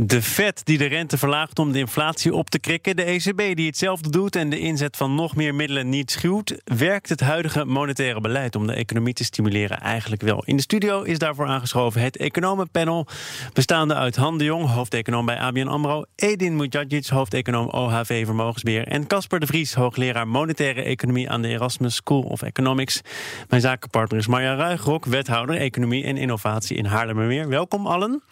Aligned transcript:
De 0.00 0.22
Fed 0.22 0.60
die 0.64 0.78
de 0.78 0.86
rente 0.86 1.18
verlaagt 1.18 1.58
om 1.58 1.72
de 1.72 1.78
inflatie 1.78 2.34
op 2.34 2.50
te 2.50 2.58
krikken. 2.58 2.96
De 2.96 3.02
ECB 3.02 3.56
die 3.56 3.66
hetzelfde 3.66 4.10
doet 4.10 4.36
en 4.36 4.50
de 4.50 4.58
inzet 4.58 4.96
van 4.96 5.14
nog 5.14 5.36
meer 5.36 5.54
middelen 5.54 5.88
niet 5.88 6.10
schuwt. 6.10 6.54
Werkt 6.64 7.08
het 7.08 7.20
huidige 7.20 7.64
monetaire 7.64 8.20
beleid 8.20 8.56
om 8.56 8.66
de 8.66 8.72
economie 8.72 9.14
te 9.14 9.24
stimuleren 9.24 9.80
eigenlijk 9.80 10.22
wel? 10.22 10.42
In 10.44 10.56
de 10.56 10.62
studio 10.62 11.02
is 11.02 11.18
daarvoor 11.18 11.46
aangeschoven 11.46 12.00
het 12.00 12.16
economenpanel. 12.16 13.06
Bestaande 13.52 13.94
uit 13.94 14.16
Han 14.16 14.38
de 14.38 14.44
Jong, 14.44 14.66
hoofdeconoom 14.66 15.26
bij 15.26 15.38
ABN 15.38 15.66
AMRO. 15.66 16.04
Edin 16.16 16.56
Mujadjic, 16.56 17.06
hoofdeconoom 17.06 17.68
OHV 17.68 18.24
Vermogensbeheer. 18.24 18.86
En 18.86 19.06
Casper 19.06 19.40
de 19.40 19.46
Vries, 19.46 19.74
hoogleraar 19.74 20.28
monetaire 20.28 20.82
economie 20.82 21.30
aan 21.30 21.42
de 21.42 21.48
Erasmus 21.48 21.94
School 21.94 22.22
of 22.22 22.42
Economics. 22.42 23.00
Mijn 23.48 23.62
zakenpartner 23.62 24.18
is 24.18 24.26
Marja 24.26 24.54
Ruigrok, 24.54 25.04
wethouder 25.04 25.56
economie 25.56 26.04
en 26.04 26.16
innovatie 26.16 26.76
in 26.76 26.84
Haarlemmermeer. 26.84 27.48
Welkom 27.48 27.86
allen. 27.86 28.22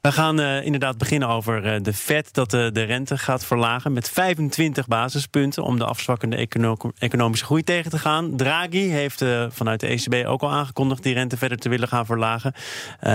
We 0.00 0.12
gaan 0.12 0.40
uh, 0.40 0.64
inderdaad 0.64 0.98
beginnen 0.98 1.28
over 1.28 1.64
uh, 1.64 1.80
de 1.82 1.92
Fed 1.92 2.34
dat 2.34 2.54
uh, 2.54 2.68
de 2.72 2.82
rente 2.82 3.18
gaat 3.18 3.46
verlagen 3.46 3.92
met 3.92 4.10
25 4.10 4.86
basispunten 4.88 5.62
om 5.62 5.78
de 5.78 5.84
afzwakkende 5.84 6.36
econo 6.36 6.76
economische 6.98 7.44
groei 7.44 7.62
tegen 7.62 7.90
te 7.90 7.98
gaan. 7.98 8.36
Draghi 8.36 8.88
heeft 8.88 9.24
vanuit 9.48 9.80
de 9.80 9.86
ECB 9.86 10.26
ook 10.26 10.42
al 10.42 10.50
aangekondigd 10.50 11.02
die 11.02 11.14
rente 11.14 11.36
verder 11.36 11.58
te 11.58 11.68
willen 11.68 11.88
gaan 11.88 12.06
verlagen. 12.06 12.52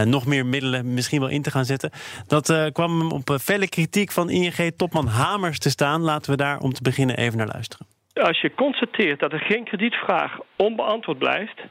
nog 0.06 0.26
meer 0.26 0.46
middelen 0.46 0.94
misschien 0.94 1.20
wel 1.20 1.30
in 1.30 1.42
te 1.42 1.52
gaan 1.52 1.66
zetten. 1.66 1.92
Dat 2.28 2.70
kwam 2.72 3.12
op 3.12 3.38
felle 3.42 3.70
kritiek 3.70 4.12
van 4.12 4.30
ING-topman 4.30 5.08
Hamers 5.08 5.60
te 5.60 5.70
staan. 5.70 6.02
Laten 6.02 6.32
we 6.32 6.38
daar 6.38 6.60
om 6.60 6.74
te 6.74 6.82
beginnen 6.82 7.18
even 7.18 7.38
naar 7.38 7.48
luisteren. 7.54 7.88
Als 8.14 8.42
je 8.42 8.54
constateert 8.56 9.20
dat 9.20 9.32
er 9.32 9.40
geen 9.40 9.64
kredietvraag 9.64 10.38
onbeantwoord 10.56 11.18
blijft 11.18 11.62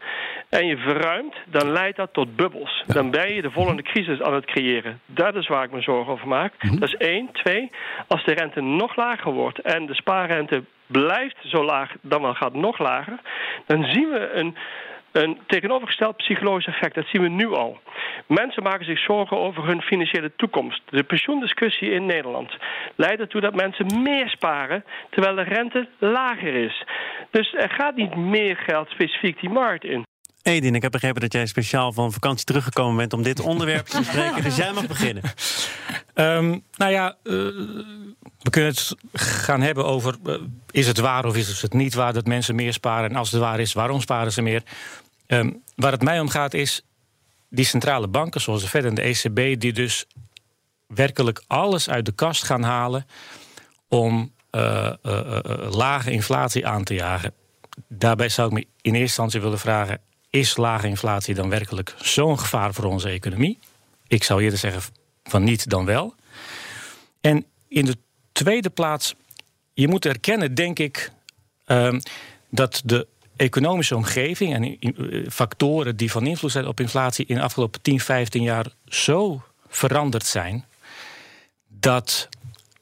en 0.55 0.67
je 0.67 0.77
verruimt, 0.77 1.35
dan 1.47 1.71
leidt 1.71 1.97
dat 1.97 2.13
tot 2.13 2.37
bubbels. 2.37 2.85
Dan 2.87 3.11
ben 3.11 3.35
je 3.35 3.43
de 3.43 3.51
volgende 3.51 3.83
crisis 3.83 4.21
aan 4.23 4.35
het 4.35 4.45
creëren. 4.45 5.01
Dat 5.07 5.35
is 5.35 5.49
waar 5.49 5.65
ik 5.65 5.73
me 5.73 5.81
zorgen 5.81 6.13
over 6.13 6.29
maak. 6.29 6.53
Mhm. 6.59 6.79
Dat 6.79 6.89
is 6.89 6.97
één. 6.97 7.29
Twee, 7.33 7.71
als 8.07 8.25
de 8.25 8.33
rente 8.33 8.61
nog 8.61 8.97
lager 8.97 9.33
wordt 9.33 9.59
en 9.59 9.87
de 9.87 9.95
spaarrente 9.95 10.65
blijft 10.87 11.37
zo 11.43 11.65
laag, 11.65 11.93
dan 12.01 12.23
wel 12.23 12.35
gaat 12.35 12.55
nog 12.55 12.79
lager, 12.79 13.19
dan 13.67 13.85
zien 13.85 14.11
we 14.11 14.31
een 14.33 14.57
een 15.15 15.39
tegenovergesteld 15.47 16.17
psychologisch 16.17 16.67
effect. 16.67 16.95
Dat 16.95 17.07
zien 17.07 17.23
we 17.23 17.29
nu 17.29 17.47
al. 17.47 17.79
Mensen 18.27 18.63
maken 18.63 18.85
zich 18.85 18.99
zorgen 18.99 19.39
over 19.39 19.67
hun 19.67 19.83
financiële 19.83 20.33
toekomst. 20.37 20.83
De 20.91 21.03
pensioendiscussie 21.03 21.91
in 21.91 22.07
Nederland 22.07 22.57
leidt 22.97 23.21
ertoe 23.21 23.41
dat 23.41 23.55
mensen 23.55 24.03
meer 24.03 24.29
sparen 24.29 24.85
terwijl 25.11 25.35
de 25.35 25.43
rente 25.43 25.89
lager 25.99 26.55
is. 26.55 26.85
Dus 27.31 27.55
er 27.55 27.71
gaat 27.71 27.97
niet 27.97 28.17
meer 28.17 28.57
geld 28.57 28.89
specifiek 28.89 29.41
die 29.41 29.51
markt 29.51 29.85
in. 29.85 30.05
Edin, 30.45 30.75
ik 30.75 30.83
heb 30.83 30.93
begrepen 30.93 31.21
dat 31.21 31.33
jij 31.33 31.47
speciaal 31.47 31.93
van 31.93 32.13
vakantie 32.13 32.45
teruggekomen 32.45 32.97
bent 32.97 33.13
om 33.13 33.23
dit 33.23 33.41
onderwerp 33.41 33.87
te 33.87 33.99
bespreken. 33.99 34.43
Dus 34.43 34.57
jij 34.57 34.73
mag 34.73 34.87
beginnen. 34.87 35.23
Um, 36.15 36.65
nou 36.77 36.93
ja, 36.93 37.17
uh, 37.23 37.33
we 38.41 38.51
kunnen 38.51 38.71
het 38.71 38.95
gaan 39.13 39.61
hebben 39.61 39.85
over: 39.85 40.17
uh, 40.27 40.35
is 40.71 40.87
het 40.87 40.99
waar 40.99 41.25
of 41.25 41.37
is 41.37 41.63
het 41.63 41.73
niet 41.73 41.95
waar 41.95 42.13
dat 42.13 42.27
mensen 42.27 42.55
meer 42.55 42.73
sparen? 42.73 43.11
En 43.11 43.17
als 43.17 43.31
het 43.31 43.41
waar 43.41 43.61
is, 43.61 43.73
waarom 43.73 44.01
sparen 44.01 44.33
ze 44.33 44.43
meer? 44.43 44.63
Um, 45.27 45.63
waar 45.77 45.93
het 45.93 46.03
mij 46.03 46.21
om 46.21 46.29
gaat 46.29 46.55
is 46.55 46.83
die 47.49 47.65
centrale 47.65 48.09
banken, 48.09 48.41
zoals 48.41 48.63
de 48.63 48.69
Fed 48.69 48.85
en 48.85 48.95
de 48.95 49.03
ECB, 49.03 49.61
die 49.61 49.73
dus 49.73 50.07
werkelijk 50.87 51.43
alles 51.47 51.89
uit 51.89 52.07
de 52.07 52.13
kast 52.13 52.45
gaan 52.45 52.63
halen 52.63 53.07
om 53.89 54.33
uh, 54.51 54.93
lage 55.71 56.11
inflatie 56.11 56.67
aan 56.67 56.85
te 56.85 56.95
jagen. 56.95 57.33
Daarbij 57.89 58.29
zou 58.29 58.49
ik 58.49 58.55
me 58.55 58.61
in 58.61 58.67
eerste 58.83 59.01
instantie 59.01 59.41
willen 59.41 59.59
vragen: 59.59 60.01
is 60.35 60.57
lage 60.57 60.87
inflatie 60.87 61.35
dan 61.35 61.49
werkelijk 61.49 61.95
zo'n 62.03 62.39
gevaar 62.39 62.75
voor 62.75 62.85
onze 62.85 63.09
economie? 63.09 63.59
Ik 64.07 64.23
zou 64.23 64.43
eerder 64.43 64.59
zeggen 64.59 64.83
van 65.25 65.45
niet 65.45 65.71
dan 65.71 65.85
wel. 65.85 66.15
En 67.21 67.45
in 67.69 67.85
de 67.85 67.97
tweede 68.33 68.71
plaats, 68.71 69.15
je 69.75 69.89
moet 69.89 70.07
erkennen, 70.07 70.55
denk 70.55 70.79
ik, 70.79 71.11
uh, 71.67 71.99
dat 72.49 72.83
de 72.85 73.07
economische 73.37 73.97
omgeving 73.97 74.55
en 74.55 74.79
eh, 74.79 75.31
factoren 75.31 75.97
die 75.97 76.11
van 76.11 76.27
invloed 76.27 76.53
zijn 76.53 76.67
op 76.67 76.81
inflatie 76.81 77.27
in 77.27 77.35
de 77.35 77.43
afgelopen 77.43 77.83
10, 77.83 78.01
15 78.01 78.43
jaar 78.43 78.67
zo 78.87 79.43
veranderd 79.69 80.27
zijn 80.27 80.65
dat 81.69 82.29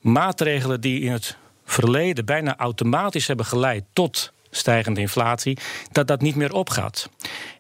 maatregelen 0.01 0.81
die 0.81 1.01
in 1.01 1.13
het 1.13 1.37
verleden 1.65 2.25
bijna 2.25 2.57
automatisch 2.57 3.27
hebben 3.27 3.47
geleid 3.47 3.85
tot 3.93 4.33
stijgende 4.57 5.01
inflatie, 5.01 5.59
dat 5.93 6.07
dat 6.07 6.21
niet 6.21 6.35
meer 6.35 6.53
opgaat. 6.53 7.09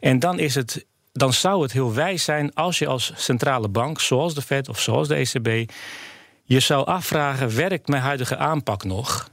En 0.00 0.18
dan 0.18 0.38
is 0.38 0.54
het. 0.54 0.86
Dan 1.12 1.32
zou 1.32 1.62
het 1.62 1.72
heel 1.72 1.94
wijs 1.94 2.24
zijn 2.24 2.54
als 2.54 2.78
je 2.78 2.86
als 2.86 3.12
centrale 3.16 3.68
bank, 3.68 4.00
zoals 4.00 4.34
de 4.34 4.42
Fed 4.42 4.68
of 4.68 4.80
zoals 4.80 5.08
de 5.08 5.14
ECB, 5.14 5.70
je 6.44 6.60
zou 6.60 6.86
afvragen: 6.86 7.56
werkt 7.56 7.88
mijn 7.88 8.02
huidige 8.02 8.36
aanpak 8.36 8.84
nog? 8.84 9.30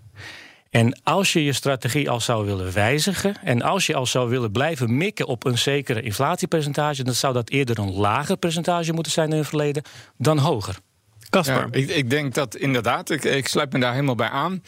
En 0.69 0.99
als 1.03 1.33
je 1.33 1.43
je 1.43 1.53
strategie 1.53 2.09
al 2.09 2.19
zou 2.19 2.45
willen 2.45 2.73
wijzigen 2.73 3.35
en 3.43 3.61
als 3.61 3.85
je 3.85 3.95
al 3.95 4.05
zou 4.05 4.29
willen 4.29 4.51
blijven 4.51 4.97
mikken 4.97 5.27
op 5.27 5.45
een 5.45 5.57
zekere 5.57 6.01
inflatiepercentage, 6.01 7.03
dan 7.03 7.13
zou 7.13 7.33
dat 7.33 7.49
eerder 7.49 7.79
een 7.79 7.93
lager 7.93 8.37
percentage 8.37 8.93
moeten 8.93 9.11
zijn 9.11 9.31
in 9.31 9.37
het 9.37 9.47
verleden 9.47 9.83
dan 10.17 10.37
hoger. 10.37 10.79
Kasper. 11.29 11.67
ik, 11.71 11.89
ik, 11.89 12.09
denk 12.09 12.33
dat 12.33 12.55
inderdaad, 12.55 13.09
ik, 13.09 13.23
ik 13.23 13.47
sluit 13.47 13.73
me 13.73 13.79
daar 13.79 13.93
helemaal 13.93 14.15
bij 14.15 14.29
aan. 14.29 14.63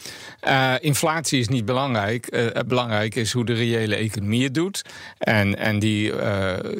Uh, 0.48 0.74
inflatie 0.80 1.40
is 1.40 1.48
niet 1.48 1.64
belangrijk. 1.64 2.26
Uh, 2.30 2.46
belangrijk 2.66 3.14
is 3.14 3.32
hoe 3.32 3.44
de 3.44 3.52
reële 3.52 3.94
economie 3.94 4.44
het 4.44 4.54
doet. 4.54 4.84
En, 5.18 5.58
en 5.58 5.78
die 5.78 6.12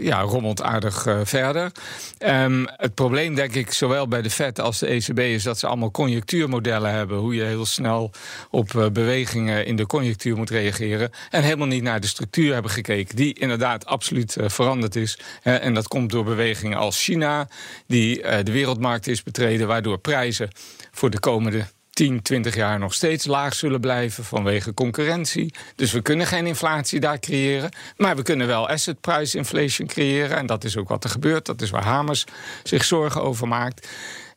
ja, 0.01 0.21
rommelt 0.21 0.63
aardig 0.63 1.07
verder. 1.23 1.73
Um, 2.19 2.67
het 2.77 2.95
probleem, 2.95 3.35
denk 3.35 3.55
ik, 3.55 3.73
zowel 3.73 4.09
bij 4.09 4.23
de 4.23 4.31
Fed 4.31 4.61
als 4.61 4.79
de 4.79 4.87
ECB 4.87 5.19
is 5.19 5.43
dat 5.43 5.59
ze 5.59 5.67
allemaal 5.67 5.91
conjunctuurmodellen 5.91 6.91
hebben. 6.91 7.19
Hoe 7.19 7.35
je 7.35 7.43
heel 7.43 7.67
snel 7.67 8.11
op 8.51 8.91
bewegingen 8.93 9.67
in 9.67 9.77
de 9.77 9.87
conjunctuur 9.87 10.37
moet 10.37 10.51
reageren. 10.51 11.11
En 11.31 11.43
helemaal 11.43 11.67
niet 11.67 11.83
naar 11.83 12.01
de 12.01 12.07
structuur 12.07 12.53
hebben 12.53 12.71
gekeken, 12.71 13.17
die 13.17 13.39
inderdaad 13.39 13.87
absoluut 13.87 14.37
veranderd 14.41 14.97
is. 14.97 15.19
en 15.43 15.75
dat 15.75 15.89
komt 15.89 16.11
door 16.11 16.25
bewegingen 16.25 16.79
als 16.79 17.03
China, 17.03 17.49
die 17.87 18.23
de 18.23 18.53
wereldmarkt 18.53 19.07
is 19.07 19.23
betreden 19.23 19.67
waardoor 19.73 19.99
prijzen 19.99 20.51
voor 20.91 21.11
de 21.11 21.21
komende 21.21 21.67
10, 21.91 22.23
20 22.23 22.55
jaar 22.55 22.79
nog 22.79 22.95
steeds 22.95 23.27
laag 23.27 23.55
zullen 23.55 23.81
blijven 23.81 24.25
vanwege 24.25 24.75
concurrentie. 24.75 25.55
Dus 25.77 25.93
we 25.93 26.03
kunnen 26.03 26.27
geen 26.27 26.47
inflatie 26.47 27.01
daar 27.01 27.19
creëren. 27.19 27.71
Maar 27.97 28.17
we 28.17 28.23
kunnen 28.23 28.47
wel 28.47 28.69
asset 28.69 29.01
price 29.01 29.37
inflation 29.37 29.89
creëren. 29.89 30.37
En 30.37 30.47
dat 30.47 30.65
is 30.65 30.77
ook 30.77 30.89
wat 30.89 31.05
er 31.05 31.11
gebeurt. 31.11 31.47
Dat 31.47 31.63
is 31.63 31.71
waar 31.71 31.85
Hamers 31.85 32.25
zich 32.63 32.85
zorgen 32.85 33.23
over 33.23 33.49
maakt. 33.49 33.89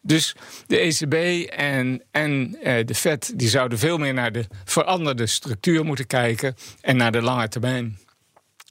Dus 0.02 0.36
de 0.68 0.78
ECB 0.78 1.14
en, 1.50 2.04
en 2.12 2.58
eh, 2.62 2.86
de 2.86 2.96
Fed 2.96 3.34
die 3.36 3.50
zouden 3.50 3.80
veel 3.80 3.98
meer 3.98 4.14
naar 4.14 4.32
de 4.32 4.46
veranderde 4.66 5.28
structuur 5.28 5.86
moeten 5.86 6.08
kijken 6.08 6.56
en 6.82 6.98
naar 6.98 7.12
de 7.12 7.22
lange 7.22 7.48
termijn. 7.48 8.00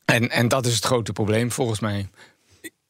En, 0.05 0.31
en 0.31 0.49
dat 0.49 0.67
is 0.67 0.75
het 0.75 0.85
grote 0.85 1.13
probleem 1.13 1.53
volgens 1.53 1.81
mij. 1.81 2.09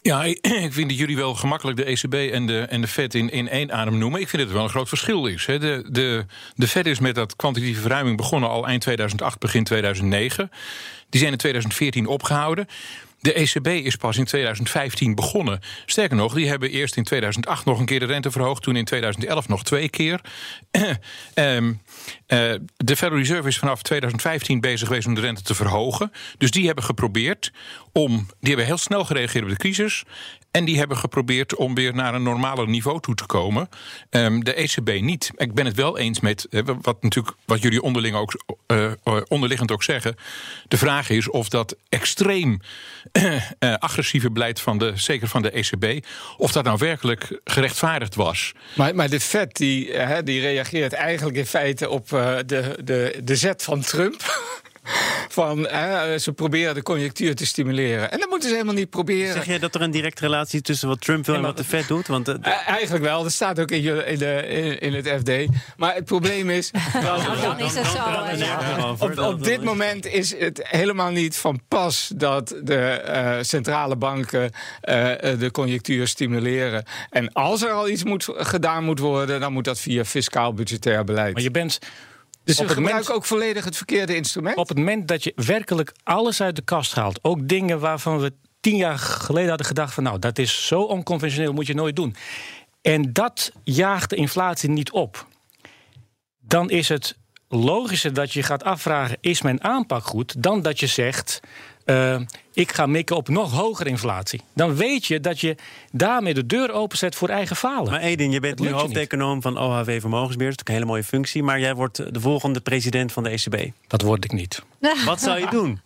Ja, 0.07 0.25
ik 0.69 0.73
vind 0.73 0.89
dat 0.89 0.99
jullie 0.99 1.17
wel 1.17 1.35
gemakkelijk 1.35 1.77
de 1.77 1.85
ECB 1.85 2.33
en 2.33 2.47
de, 2.47 2.61
en 2.61 2.81
de 2.81 2.87
Fed 2.87 3.15
in, 3.15 3.31
in 3.31 3.49
één 3.49 3.73
adem 3.73 3.99
noemen. 3.99 4.21
Ik 4.21 4.29
vind 4.29 4.43
dat 4.43 4.51
er 4.51 4.57
wel 4.57 4.65
een 4.65 4.71
groot 4.71 4.89
verschil 4.89 5.27
is. 5.27 5.45
De, 5.45 5.85
de, 5.89 6.27
de 6.55 6.69
Fed 6.69 6.87
is 6.87 6.99
met 6.99 7.15
dat 7.15 7.37
kwantitatieve 7.37 7.81
verruiming 7.81 8.17
begonnen 8.17 8.51
al 8.51 8.67
eind 8.67 8.83
2008, 8.83 9.39
begin 9.39 9.65
2009. 9.65 10.51
Die 11.09 11.21
zijn 11.21 11.33
in 11.33 11.39
2014 11.39 12.07
opgehouden. 12.07 12.67
De 13.25 13.33
ECB 13.33 13.67
is 13.67 13.97
pas 13.97 14.17
in 14.17 14.25
2015 14.25 15.15
begonnen. 15.15 15.61
Sterker 15.87 16.17
nog, 16.17 16.35
die 16.35 16.49
hebben 16.49 16.71
eerst 16.71 16.97
in 16.97 17.05
2008 17.05 17.65
nog 17.65 17.79
een 17.79 17.85
keer 17.85 18.01
de 18.01 18.07
rente 18.07 18.31
verhoogd, 18.31 18.63
toen 18.63 18.77
in 18.77 18.85
2011 18.85 19.49
nog 19.49 19.65
twee 19.65 19.89
keer. 19.89 20.21
um, 21.35 21.81
de 22.77 22.97
Federal 22.97 23.19
Reserve 23.19 23.49
is 23.49 23.59
vanaf 23.59 23.83
2015 23.83 24.61
bezig 24.61 24.89
geweest 24.89 25.07
om 25.07 25.15
de 25.15 25.21
rente 25.21 25.43
te 25.43 25.55
verhogen. 25.55 26.13
Dus 26.39 26.51
die 26.51 26.67
hebben 26.67 26.85
geprobeerd 26.85 27.53
om. 27.93 28.11
Die 28.41 28.49
hebben 28.49 28.67
heel 28.67 28.79
snel 28.79 29.05
gereageerd 29.05 29.45
op 29.45 29.51
de 29.51 29.57
crisis. 29.57 30.05
En 30.55 30.65
die 30.65 30.79
hebben 30.79 30.97
geprobeerd 30.97 31.55
om 31.55 31.75
weer 31.75 31.95
naar 31.95 32.15
een 32.15 32.23
normaler 32.23 32.69
niveau 32.69 33.01
toe 33.01 33.15
te 33.15 33.27
komen. 33.27 33.69
Um, 34.11 34.45
de 34.45 34.55
ECB 34.55 35.01
niet. 35.01 35.31
Ik 35.37 35.55
ben 35.55 35.67
het 35.67 35.77
wel 35.77 35.99
eens 35.99 36.21
met 36.21 36.47
wat, 36.81 37.03
natuurlijk, 37.03 37.37
wat 37.45 37.63
jullie 37.63 37.83
onderling 37.83 38.17
ook, 38.17 38.45
uh, 38.67 38.93
onderliggend 39.29 39.73
ook 39.73 39.83
zeggen. 39.83 40.17
De 40.69 40.79
vraag 40.79 41.11
is 41.11 41.31
of 41.31 41.49
dat 41.49 41.77
extreem 41.89 42.61
agressieve 43.79 44.31
beleid 44.31 44.61
van 44.61 44.79
de, 44.79 44.93
zeker 44.95 45.29
van 45.29 45.43
de 45.43 45.51
ECB, 45.51 46.07
of 46.37 46.53
dat 46.53 46.65
nou 46.65 46.79
werkelijk 46.79 47.41
gerechtvaardigd 47.45 48.15
was. 48.15 48.53
Maar, 48.75 48.95
maar 48.95 49.09
de 49.09 49.21
Fed 49.21 49.57
die, 49.57 49.93
die 50.23 50.41
reageert 50.41 50.93
eigenlijk 50.93 51.37
in 51.37 51.47
feite 51.47 51.89
op 51.89 52.09
de, 52.09 52.79
de, 52.85 53.21
de 53.25 53.37
zet 53.37 53.63
van 53.63 53.81
Trump. 53.81 54.23
van 55.29 55.67
eh, 55.67 56.19
ze 56.19 56.33
proberen 56.33 56.75
de 56.75 56.83
conjunctuur 56.83 57.35
te 57.35 57.47
stimuleren. 57.47 58.11
En 58.11 58.19
dat 58.19 58.29
moeten 58.29 58.49
ze 58.49 58.55
helemaal 58.55 58.75
niet 58.75 58.91
proberen. 58.91 59.33
Zeg 59.33 59.47
jij 59.47 59.59
dat 59.59 59.75
er 59.75 59.83
een 59.83 59.91
directe 59.91 60.21
relatie 60.21 60.61
tussen 60.61 60.89
wat 60.89 61.01
Trump 61.01 61.27
wil 61.27 61.35
en 61.35 61.43
wat 61.43 61.57
de 61.57 61.65
Fed 61.65 61.89
doet? 61.89 62.07
Want 62.07 62.29
uh, 62.29 62.35
uh, 62.41 62.69
eigenlijk 62.69 63.05
wel, 63.05 63.23
dat 63.23 63.33
staat 63.33 63.61
ook 63.61 63.71
in, 63.71 63.83
je, 63.83 64.05
in, 64.07 64.19
de, 64.19 64.47
in, 64.47 64.81
in, 64.81 64.95
het 64.95 65.09
FD. 65.09 65.57
Maar 65.77 65.95
het 65.95 66.05
probleem 66.05 66.51
is. 66.51 66.71
Dan 67.43 67.59
is 67.59 67.75
het 67.75 67.87
zo. 67.87 69.23
Op, 69.23 69.45
dit 69.45 69.63
moment 69.63 70.07
is 70.07 70.39
het 70.39 70.61
helemaal 70.63 71.11
niet 71.11 71.37
van 71.37 71.61
pas 71.69 72.13
dat 72.17 72.55
de 72.63 73.39
centrale 73.41 73.97
banken 73.97 74.51
de 75.39 75.49
conjunctuur 75.53 76.09
stimuleren. 76.09 76.85
En 77.11 77.33
als 77.33 77.63
er 77.63 77.71
al 77.71 77.89
iets 77.89 78.05
moet, 78.05 78.27
gedaan 78.29 78.85
moet 78.85 78.99
worden, 78.99 79.41
dan 79.41 79.53
moet 79.53 79.65
dat 79.65 79.81
via 79.81 80.05
fiscaal 80.05 80.55
budgetair 80.55 81.05
beleid. 81.05 81.35
Maar 81.35 81.43
je 81.43 81.51
bent. 81.51 81.79
Dus 82.45 82.59
we 82.59 82.69
gebruiken 82.69 83.15
ook 83.15 83.25
volledig 83.25 83.65
het 83.65 83.77
verkeerde 83.77 84.17
instrument. 84.17 84.57
Op 84.57 84.69
het 84.69 84.79
moment 84.79 85.09
dat 85.09 85.25
je 85.25 85.33
werkelijk 85.37 85.93
alles 86.03 86.41
uit 86.41 86.57
de 86.57 86.63
kast 86.63 86.95
haalt, 86.95 87.19
ook 87.23 87.49
dingen 87.49 87.81
waarvan 87.81 88.19
we 88.19 88.33
tien 88.61 88.77
jaar 88.77 88.99
geleden 88.99 89.49
hadden 89.49 89.67
gedacht 89.67 89.95
van 89.95 90.03
nou, 90.03 90.19
dat 90.19 90.39
is 90.39 90.67
zo 90.67 90.83
onconventioneel, 90.83 91.53
moet 91.53 91.67
je 91.67 91.75
nooit 91.75 91.97
doen. 91.97 92.17
En 92.83 93.13
dat 93.13 93.53
jaagt 93.63 94.11
de 94.11 94.17
inflatie 94.17 94.71
niet 94.71 94.91
op. 94.91 95.27
Dan 96.41 96.71
is 96.71 96.89
het 96.89 97.17
logischer 97.49 98.15
dat 98.15 98.33
je 98.33 98.43
gaat 98.43 98.65
afvragen: 98.65 99.19
is 99.21 99.43
mijn 99.43 99.65
aanpak 99.65 100.05
goed? 100.05 100.43
Dan 100.43 100.63
dat 100.63 100.81
je 100.81 100.87
zegt: 100.87 101.41
uh, 101.85 102.21
ik 102.53 102.73
ga 102.73 102.87
mikken 102.87 103.17
op 103.17 103.29
nog 103.29 103.53
hogere 103.53 103.89
inflatie. 103.89 104.41
Dan 104.55 104.77
weet 104.77 105.07
je 105.07 105.21
dat 105.21 105.41
je 105.41 105.57
daarmee 105.93 106.35
de 106.35 106.47
deur 106.47 106.73
openzet 106.73 107.15
voor 107.15 107.29
eigen 107.29 107.57
falen. 107.57 107.91
Maar 107.91 108.01
Edin, 108.01 108.31
je 108.31 108.41
bent 108.41 108.59
nu 108.59 108.71
hoofdeconoom 108.71 109.43
van 109.43 109.59
OHW 109.59 109.91
Vermogensbeheer. 110.01 110.51
Dat 110.51 110.61
is 110.61 110.67
een 110.67 110.75
hele 110.75 110.87
mooie 110.87 111.05
functie. 111.05 111.43
Maar 111.43 111.61
jij 111.61 111.75
wordt 111.75 112.15
de 112.15 112.21
volgende 112.21 112.61
president 112.61 113.13
van 113.13 113.23
de 113.23 113.31
ECB. 113.31 113.71
Dat 113.87 114.03
word 114.03 114.25
ik 114.25 114.33
niet. 114.33 114.63
Wat 115.05 115.21
zou 115.21 115.41
je 115.41 115.47
doen? 115.51 115.81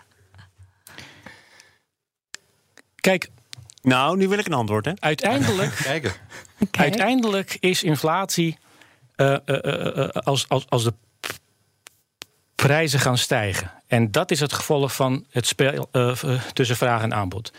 Kijk. 2.97 3.29
Nou, 3.83 4.17
nu 4.17 4.29
wil 4.29 4.39
ik 4.39 4.47
een 4.47 4.53
antwoord, 4.53 4.85
hè? 4.85 4.93
Uiteindelijk, 4.99 5.75
Kijken. 5.83 6.13
uiteindelijk 6.71 7.57
is 7.61 7.83
inflatie... 7.83 8.59
Uh, 9.17 9.37
uh, 9.47 10.09
als, 10.09 10.49
als, 10.49 10.65
als 10.69 10.85
de 10.85 10.93
prijzen 12.63 13.01
gaan 13.01 13.19
stijgen. 13.19 13.71
En 13.87 14.11
dat 14.11 14.31
is 14.31 14.41
het 14.41 14.53
gevolg 14.53 14.95
van 14.95 15.25
het 15.31 15.47
spel 15.47 15.89
uh, 15.93 16.13
tussen 16.53 16.77
vraag 16.77 17.03
en 17.03 17.15
aanbod. 17.15 17.53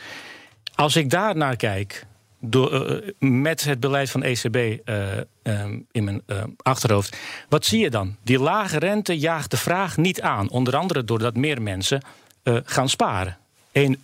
Als 0.75 0.95
ik 0.95 1.09
daar 1.09 1.35
naar 1.35 1.55
kijk, 1.55 2.05
door, 2.39 2.89
uh, 2.89 3.11
met 3.19 3.63
het 3.63 3.79
beleid 3.79 4.09
van 4.09 4.23
ECB 4.23 4.55
uh, 4.55 5.07
um, 5.43 5.85
in 5.91 6.03
mijn 6.03 6.23
achterhoofd, 6.57 7.17
wat 7.49 7.65
zie 7.65 7.79
je 7.79 7.89
dan? 7.89 8.15
Die 8.23 8.39
lage 8.39 8.79
rente 8.79 9.17
jaagt 9.17 9.51
de 9.51 9.57
vraag 9.57 9.97
niet 9.97 10.21
aan. 10.21 10.49
Onder 10.49 10.75
andere 10.75 11.03
doordat 11.03 11.35
meer 11.35 11.61
mensen 11.61 12.01
gaan 12.63 12.89
sparen. 12.89 13.37
Eén, 13.71 14.03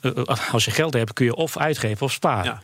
als 0.52 0.66
je 0.66 0.72
geld 0.72 0.94
hebt, 0.94 1.14
kun 1.14 1.26
je 1.26 1.36
of 1.36 1.58
uitgeven 1.58 2.06
of 2.06 2.12
sparen. 2.12 2.44
Ja. 2.44 2.62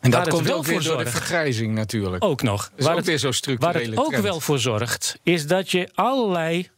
En 0.00 0.10
dat 0.10 0.28
komt 0.28 0.46
wel 0.46 0.62
voor 0.62 0.82
door 0.82 1.04
de 1.04 1.10
vergrijzing 1.10 1.74
natuurlijk. 1.74 2.24
Ook 2.24 2.42
nog. 2.42 2.70
Is 2.76 2.86
ook 2.86 2.96
het, 2.96 3.06
weer 3.06 3.18
zo 3.18 3.30
structurele 3.30 3.78
Waar 3.78 3.82
het 3.82 3.98
ook 3.98 4.08
trend. 4.08 4.22
wel 4.22 4.40
voor 4.40 4.58
zorgt, 4.58 5.18
is 5.22 5.46
dat 5.46 5.70
je 5.70 5.88
allerlei 5.94 6.70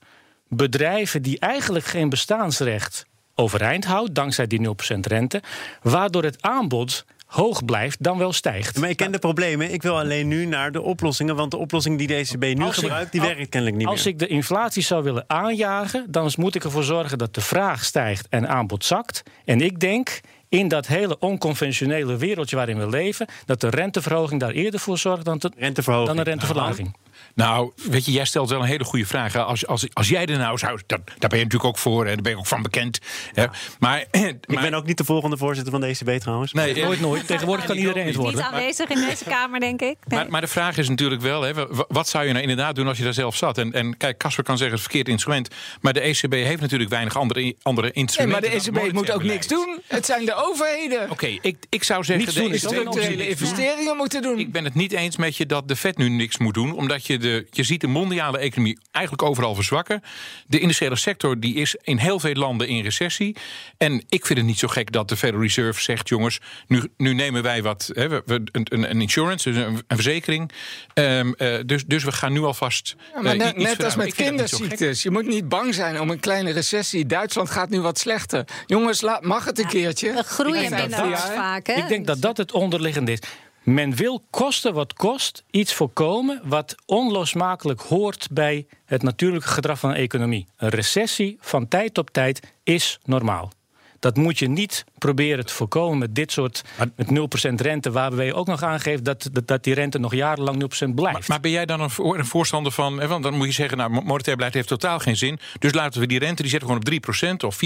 bedrijven 0.48 1.22
die 1.22 1.38
eigenlijk 1.38 1.84
geen 1.84 2.08
bestaansrecht 2.08 3.06
overeind 3.34 3.84
houdt, 3.84 4.14
dankzij 4.14 4.46
die 4.46 4.60
0% 4.94 4.98
rente, 5.00 5.42
waardoor 5.82 6.22
het 6.22 6.42
aanbod 6.42 7.04
hoog 7.26 7.64
blijft 7.64 8.02
dan 8.02 8.18
wel 8.18 8.32
stijgt. 8.32 8.78
Maar 8.78 8.88
ik 8.90 8.96
ken 8.96 9.12
de 9.12 9.18
problemen. 9.18 9.72
Ik 9.72 9.82
wil 9.82 9.98
alleen 9.98 10.28
nu 10.28 10.44
naar 10.46 10.72
de 10.72 10.80
oplossingen. 10.82 11.36
Want 11.36 11.50
de 11.50 11.56
oplossing 11.56 11.98
die 11.98 12.06
de 12.06 12.14
ECB 12.14 12.42
nu 12.58 12.64
Als 12.64 12.76
ik- 12.76 12.82
gebruikt, 12.82 13.12
die 13.12 13.20
werkt 13.20 13.48
kennelijk 13.48 13.78
niet 13.78 13.86
Als 13.86 14.04
meer. 14.04 14.12
ik 14.12 14.18
de 14.18 14.26
inflatie 14.26 14.82
zou 14.82 15.02
willen 15.02 15.24
aanjagen, 15.26 16.06
dan 16.08 16.30
moet 16.36 16.54
ik 16.54 16.64
ervoor 16.64 16.84
zorgen 16.84 17.18
dat 17.18 17.34
de 17.34 17.40
vraag 17.40 17.84
stijgt 17.84 18.26
en 18.30 18.48
aanbod 18.48 18.84
zakt. 18.84 19.22
En 19.44 19.60
ik 19.60 19.80
denk 19.80 20.20
in 20.48 20.68
dat 20.68 20.86
hele 20.86 21.18
onconventionele 21.18 22.16
wereldje 22.16 22.56
waarin 22.56 22.78
we 22.78 22.88
leven, 22.88 23.26
dat 23.44 23.60
de 23.60 23.68
renteverhoging 23.68 24.40
daar 24.40 24.50
eerder 24.50 24.80
voor 24.80 24.98
zorgt 24.98 25.24
dan, 25.24 25.38
de, 25.38 25.50
Renteverhoging. 25.56 26.08
dan 26.08 26.18
een 26.18 26.24
renteverlaging. 26.24 26.96
Nou, 27.36 27.70
weet 27.90 28.04
je, 28.04 28.12
jij 28.12 28.24
stelt 28.24 28.50
wel 28.50 28.60
een 28.60 28.66
hele 28.66 28.84
goede 28.84 29.06
vraag. 29.06 29.32
hè. 29.32 29.42
Als, 29.42 29.66
als, 29.66 29.86
als 29.92 30.08
jij 30.08 30.26
er 30.26 30.38
nou 30.38 30.58
zou. 30.58 30.80
Dat, 30.86 31.00
daar 31.06 31.28
ben 31.28 31.38
je 31.38 31.44
natuurlijk 31.44 31.64
ook 31.64 31.78
voor, 31.78 32.06
hè, 32.06 32.12
daar 32.14 32.22
ben 32.22 32.32
je 32.32 32.38
ook 32.38 32.46
van 32.46 32.62
bekend. 32.62 32.98
Hè. 33.32 33.44
Maar, 33.78 34.04
Ik 34.46 34.60
ben 34.60 34.74
ook 34.74 34.86
niet 34.86 34.98
de 34.98 35.04
volgende 35.04 35.36
voorzitter 35.36 35.72
van 35.72 35.80
de 35.80 35.86
ECB 35.86 36.20
trouwens. 36.20 36.52
Nee, 36.52 36.74
eh, 36.74 36.84
Nooit, 36.86 37.00
nooit. 37.00 37.26
Tegenwoordig 37.26 37.64
kan 37.66 37.76
iedereen 37.76 37.96
het 38.06 38.06
Niet 38.06 38.16
worden. 38.22 38.44
aanwezig 38.44 38.88
in 38.88 39.00
deze 39.08 39.24
kamer, 39.24 39.60
denk 39.60 39.80
ik. 39.80 39.96
Nee. 40.06 40.18
Maar, 40.18 40.30
maar 40.30 40.40
de 40.40 40.46
vraag 40.46 40.76
is 40.76 40.88
natuurlijk 40.88 41.22
wel, 41.22 41.42
hè, 41.42 41.54
wa- 41.54 41.84
wat 41.88 42.08
zou 42.08 42.24
je 42.24 42.30
nou 42.30 42.42
inderdaad 42.42 42.74
doen 42.74 42.88
als 42.88 42.98
je 42.98 43.04
daar 43.04 43.14
zelf 43.14 43.36
zat? 43.36 43.58
En, 43.58 43.72
en 43.72 43.96
kijk, 43.96 44.18
Casper 44.18 44.44
kan 44.44 44.58
zeggen 44.58 44.76
het 44.78 44.86
is 44.86 44.86
een 44.86 44.92
verkeerd 44.92 45.08
instrument. 45.08 45.48
Maar 45.80 45.92
de 45.92 46.00
ECB 46.00 46.32
heeft 46.32 46.60
natuurlijk 46.60 46.90
weinig 46.90 47.16
andere, 47.16 47.54
andere 47.62 47.86
Nee, 47.86 47.96
instrumenten. 47.96 48.50
maar 48.50 48.60
de 48.60 48.82
ECB 48.86 48.92
moet 48.92 49.10
ook 49.10 49.22
niks 49.22 49.46
doen. 49.46 49.80
Het 49.86 50.06
zijn 50.06 50.24
de 50.24 50.34
overheden. 50.34 51.10
Oké, 51.10 51.26
ik, 51.40 51.56
ik 51.68 51.82
zou 51.84 52.04
zeggen, 52.04 52.24
Niets 52.24 52.36
de 52.36 52.42
doen 52.42 52.52
is 52.52 52.64
ECB 52.64 52.72
Structurele 52.72 53.28
investeringen 53.28 53.96
moeten 53.96 54.22
doen. 54.22 54.38
Ik 54.38 54.52
ben 54.52 54.64
het 54.64 54.74
niet 54.74 54.92
eens 54.92 55.16
met 55.16 55.36
je 55.36 55.46
dat 55.46 55.68
de 55.68 55.76
Fed 55.76 55.96
nu 55.96 56.08
niks 56.08 56.38
moet 56.38 56.54
doen. 56.54 56.72
Omdat 56.74 57.06
je, 57.06 57.18
de, 57.26 57.46
je 57.50 57.62
ziet 57.62 57.80
de 57.80 57.86
mondiale 57.86 58.38
economie 58.38 58.78
eigenlijk 58.90 59.28
overal 59.28 59.54
verzwakken. 59.54 60.02
De 60.46 60.58
industriële 60.58 60.96
sector 60.96 61.40
die 61.40 61.54
is 61.54 61.76
in 61.82 61.96
heel 61.98 62.20
veel 62.20 62.34
landen 62.34 62.68
in 62.68 62.82
recessie. 62.82 63.36
En 63.78 64.04
ik 64.08 64.26
vind 64.26 64.38
het 64.38 64.48
niet 64.48 64.58
zo 64.58 64.68
gek 64.68 64.92
dat 64.92 65.08
de 65.08 65.16
Federal 65.16 65.42
Reserve 65.42 65.80
zegt... 65.82 66.08
jongens, 66.08 66.40
nu, 66.66 66.82
nu 66.96 67.14
nemen 67.14 67.42
wij 67.42 67.62
wat, 67.62 67.90
hè, 67.92 68.08
we, 68.08 68.22
we- 68.26 68.34
een, 68.52 68.66
een, 68.70 68.90
een 68.90 69.00
insurance, 69.00 69.50
dus 69.50 69.64
een, 69.64 69.74
een 69.86 69.96
verzekering. 69.96 70.50
Ehm, 70.94 71.32
eh, 71.32 71.54
dus, 71.66 71.84
dus 71.84 72.04
we 72.04 72.12
gaan 72.12 72.32
nu 72.32 72.40
alvast 72.42 72.96
Ja, 73.14 73.20
maar 73.20 73.32
eh, 73.32 73.38
net, 73.38 73.54
iets 73.56 73.64
net 73.64 73.84
als 73.84 73.96
met 73.96 74.14
kinderziektes. 74.14 75.02
Je 75.02 75.10
moet 75.10 75.26
niet 75.26 75.48
bang 75.48 75.74
zijn 75.74 76.00
om 76.00 76.10
een 76.10 76.20
kleine 76.20 76.52
recessie. 76.52 77.06
Duitsland 77.06 77.50
gaat 77.50 77.70
nu 77.70 77.80
wat 77.80 77.98
slechter. 77.98 78.44
Jongens, 78.66 79.00
laat, 79.00 79.24
mag 79.24 79.44
het 79.44 79.58
een 79.58 79.66
keertje? 79.66 80.12
We 80.12 80.22
groeien 80.22 80.72
hè? 80.72 80.88
vaak. 80.90 81.66
Hè? 81.66 81.74
Ik 81.74 81.88
denk 81.88 82.06
dat 82.06 82.20
dat 82.20 82.36
het 82.36 82.52
onderliggende 82.52 83.12
is. 83.12 83.18
Men 83.66 83.96
wil 83.96 84.24
kosten 84.30 84.74
wat 84.74 84.92
kost 84.92 85.44
iets 85.50 85.74
voorkomen 85.74 86.40
wat 86.44 86.74
onlosmakelijk 86.84 87.80
hoort 87.80 88.28
bij 88.30 88.66
het 88.84 89.02
natuurlijke 89.02 89.48
gedrag 89.48 89.78
van 89.78 89.90
een 89.90 89.96
economie. 89.96 90.46
Een 90.56 90.68
recessie 90.68 91.36
van 91.40 91.68
tijd 91.68 91.94
tot 91.94 92.12
tijd 92.12 92.54
is 92.62 92.98
normaal. 93.04 93.52
Dat 94.00 94.16
moet 94.16 94.38
je 94.38 94.48
niet 94.48 94.84
proberen 94.98 95.46
te 95.46 95.52
voorkomen 95.54 95.98
met 95.98 96.14
dit 96.14 96.32
soort 96.32 96.62
met 96.96 97.06
0% 97.50 97.54
rente, 97.54 97.90
waarbij 97.90 98.24
je 98.26 98.34
ook 98.34 98.46
nog 98.46 98.62
aangeeft 98.62 99.04
dat, 99.04 99.28
dat, 99.32 99.46
dat 99.48 99.64
die 99.64 99.74
rente 99.74 99.98
nog 99.98 100.14
jarenlang 100.14 100.62
0% 100.62 100.66
blijft. 100.94 101.18
Maar, 101.18 101.24
maar 101.28 101.40
ben 101.40 101.50
jij 101.50 101.66
dan 101.66 101.80
een, 101.80 101.90
voor- 101.90 102.18
een 102.18 102.26
voorstander 102.26 102.72
van... 102.72 103.00
hè, 103.00 103.06
want 103.06 103.22
dan 103.22 103.34
moet 103.34 103.46
je 103.46 103.52
zeggen, 103.52 103.78
nou, 103.78 103.90
mo- 103.90 104.00
monetair 104.00 104.36
beleid 104.36 104.54
heeft 104.54 104.68
totaal 104.68 104.98
geen 104.98 105.16
zin. 105.16 105.38
Dus 105.58 105.72
laten 105.74 106.00
we 106.00 106.06
die 106.06 106.18
rente, 106.18 106.42
die 106.42 106.50
zetten 106.50 106.68
we 106.68 106.74
gewoon 106.74 106.98
op 107.38 107.44
3% 107.44 107.46
of 107.46 107.58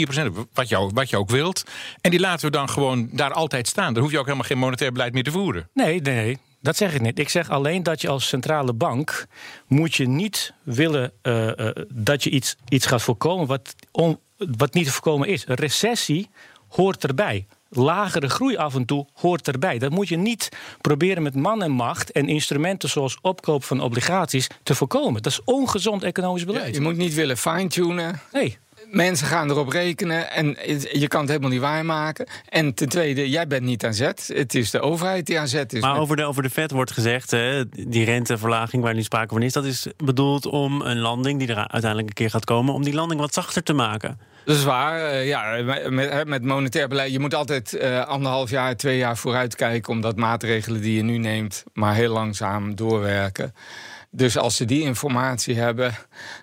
4%, 0.47 0.49
wat 0.55 0.69
je, 0.69 0.91
wat 0.95 1.11
je 1.11 1.17
ook 1.17 1.31
wilt. 1.31 1.65
En 2.01 2.11
die 2.11 2.21
laten 2.21 2.47
we 2.47 2.57
dan 2.57 2.69
gewoon 2.69 3.09
daar 3.13 3.33
altijd 3.33 3.69
staan. 3.69 3.95
Dan 3.95 4.03
hoef 4.03 4.13
je 4.13 4.19
ook 4.19 4.25
helemaal 4.25 4.47
geen 4.47 4.59
monetair 4.59 4.93
beleid 4.93 5.13
meer 5.13 5.25
te 5.25 5.31
voeren. 5.31 5.69
Nee, 5.75 6.01
nee, 6.01 6.15
nee, 6.15 6.39
dat 6.61 6.77
zeg 6.77 6.95
ik 6.95 7.01
niet. 7.01 7.19
Ik 7.19 7.29
zeg 7.29 7.51
alleen 7.51 7.83
dat 7.83 8.01
je 8.01 8.09
als 8.09 8.29
centrale 8.29 8.73
bank 8.73 9.27
moet 9.67 9.95
je 9.95 10.09
niet 10.09 10.53
willen 10.63 11.13
eh, 11.23 11.59
eh, 11.69 11.77
dat 11.95 12.25
je 12.25 12.31
iets, 12.31 12.57
iets 12.69 12.87
gaat 12.87 13.03
voorkomen 13.03 13.47
wat, 13.47 13.75
on- 13.93 14.19
wat 14.57 14.75
niet 14.75 14.85
te 14.87 14.93
voorkomen 14.93 15.29
is. 15.29 15.45
Een 15.47 15.55
recessie 15.55 16.29
hoort 16.69 17.05
erbij. 17.05 17.47
Lagere 17.69 18.29
groei 18.29 18.57
af 18.57 18.75
en 18.75 18.85
toe 18.85 19.07
hoort 19.15 19.49
erbij. 19.49 19.79
Dat 19.79 19.91
moet 19.91 20.09
je 20.09 20.17
niet 20.17 20.49
proberen 20.81 21.23
met 21.23 21.35
man 21.35 21.63
en 21.63 21.71
macht 21.71 22.13
en 22.13 22.29
instrumenten 22.29 22.89
zoals 22.89 23.19
opkoop 23.21 23.65
van 23.65 23.81
obligaties 23.81 24.47
te 24.63 24.75
voorkomen. 24.75 25.23
Dat 25.23 25.33
is 25.33 25.41
ongezond 25.45 26.03
economisch 26.03 26.45
beleid. 26.45 26.75
Je 26.75 26.81
moet 26.81 26.97
niet 26.97 27.15
willen 27.15 27.37
fine-tunen. 27.37 28.21
Nee. 28.33 28.59
Mensen 28.91 29.27
gaan 29.27 29.51
erop 29.51 29.69
rekenen 29.69 30.31
en 30.31 30.57
je 30.93 31.09
kan 31.09 31.21
het 31.21 31.29
helemaal 31.29 31.51
niet 31.51 31.61
waarmaken. 31.61 32.27
En 32.49 32.75
ten 32.75 32.89
tweede, 32.89 33.29
jij 33.31 33.47
bent 33.47 33.63
niet 33.63 33.85
aan 33.85 33.95
zet. 33.95 34.31
Het 34.35 34.55
is 34.55 34.71
de 34.71 34.81
overheid 34.81 35.27
die 35.27 35.39
aan 35.39 35.49
zet 35.49 35.73
is. 35.73 35.81
Maar 35.81 35.93
Met- 35.93 36.01
over 36.01 36.17
de, 36.17 36.25
over 36.25 36.43
de 36.43 36.51
Fed 36.51 36.71
wordt 36.71 36.93
gezegd, 36.93 37.31
hè, 37.31 37.69
die 37.69 38.05
renteverlaging 38.05 38.83
waar 38.83 38.95
nu 38.95 39.03
sprake 39.03 39.35
van 39.35 39.43
is, 39.43 39.53
dat 39.53 39.65
is 39.65 39.87
bedoeld 39.97 40.47
om 40.47 40.81
een 40.81 40.99
landing 40.99 41.39
die 41.39 41.49
er 41.49 41.57
uiteindelijk 41.57 42.09
een 42.09 42.15
keer 42.15 42.31
gaat 42.31 42.45
komen, 42.45 42.75
om 42.75 42.85
die 42.85 42.95
landing 42.95 43.21
wat 43.21 43.35
zachter 43.35 43.63
te 43.63 43.73
maken. 43.73 44.19
Dat 44.51 44.59
is 44.59 44.65
waar. 44.65 45.01
eh, 45.01 45.27
ja, 45.27 45.63
met, 45.91 46.27
met, 46.27 46.43
monetair 46.43 46.89
beleid. 46.89 47.13
Je 47.13 47.19
moet 47.19 47.35
altijd 47.35 47.75
eh, 47.75 48.07
anderhalf 48.07 48.51
jaar, 48.51 48.77
twee 48.77 48.99
jaar 48.99 49.17
vooruit 49.17 49.55
kijken. 49.55 49.93
Omdat 49.93 50.17
maatregelen 50.17 50.81
die 50.81 50.97
je 50.97 51.03
nu 51.03 51.19
neemt, 51.19 51.65
maar 51.73 51.95
heel 51.95 52.13
langzaam 52.13 52.75
doorwerken. 52.75 53.55
Dus 54.11 54.39
als 54.39 54.57
ze 54.57 54.65
die 54.65 54.83
informatie 54.83 55.57
hebben, 55.59 55.95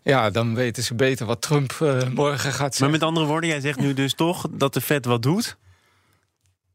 ja, 0.04 0.30
dan 0.30 0.56
weten 0.56 0.84
ze 0.84 0.96
beter 0.96 1.26
wat 1.26 1.42
Trump 1.42 1.72
eh, 1.72 2.08
morgen 2.10 2.52
gaat 2.52 2.60
Maar 2.60 2.72
zeggen. 2.72 2.92
met 2.92 3.04
andere 3.04 3.26
woorden, 3.26 3.50
jij 3.50 3.60
zegt 3.60 3.80
nu 3.80 3.94
dus 3.94 4.14
toch 4.14 4.46
dat 4.52 4.74
de 4.74 4.82
Fed 4.82 5.06
wat 5.06 5.22
doet. 5.22 5.58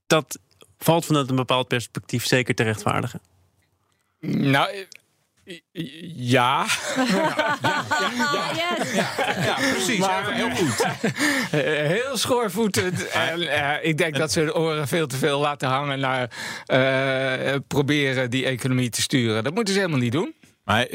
Dat 0.06 0.38
valt 0.78 1.04
vanuit 1.04 1.30
een 1.30 1.36
bepaald 1.36 1.68
perspectief 1.68 2.26
zeker 2.26 2.54
te 2.54 2.62
rechtvaardigen. 2.62 3.20
Nou, 4.20 4.86
eh, 5.72 5.84
ja. 6.16 6.66
Yes. 8.54 8.94
Ja, 9.44 9.54
precies. 9.72 9.98
Maar- 9.98 10.32
heel 10.32 10.50
goed. 10.50 10.80
Eh, 10.80 11.60
Heel 12.02 12.16
schoorvoetend. 12.16 13.08
En 13.08 13.40
eh, 13.40 13.88
ik 13.88 13.98
denk 13.98 14.16
dat 14.16 14.32
ze 14.32 14.44
de 14.44 14.54
oren 14.54 14.88
veel 14.88 15.06
te 15.06 15.16
veel 15.16 15.40
laten 15.40 15.68
hangen 15.68 16.00
naar 16.00 16.30
eh, 16.66 17.54
proberen 17.68 18.30
die 18.30 18.44
economie 18.44 18.90
te 18.90 19.02
sturen. 19.02 19.44
Dat 19.44 19.54
moeten 19.54 19.74
ze 19.74 19.80
helemaal 19.80 20.00
niet 20.00 20.12
doen. 20.12 20.34
Maar 20.64 20.86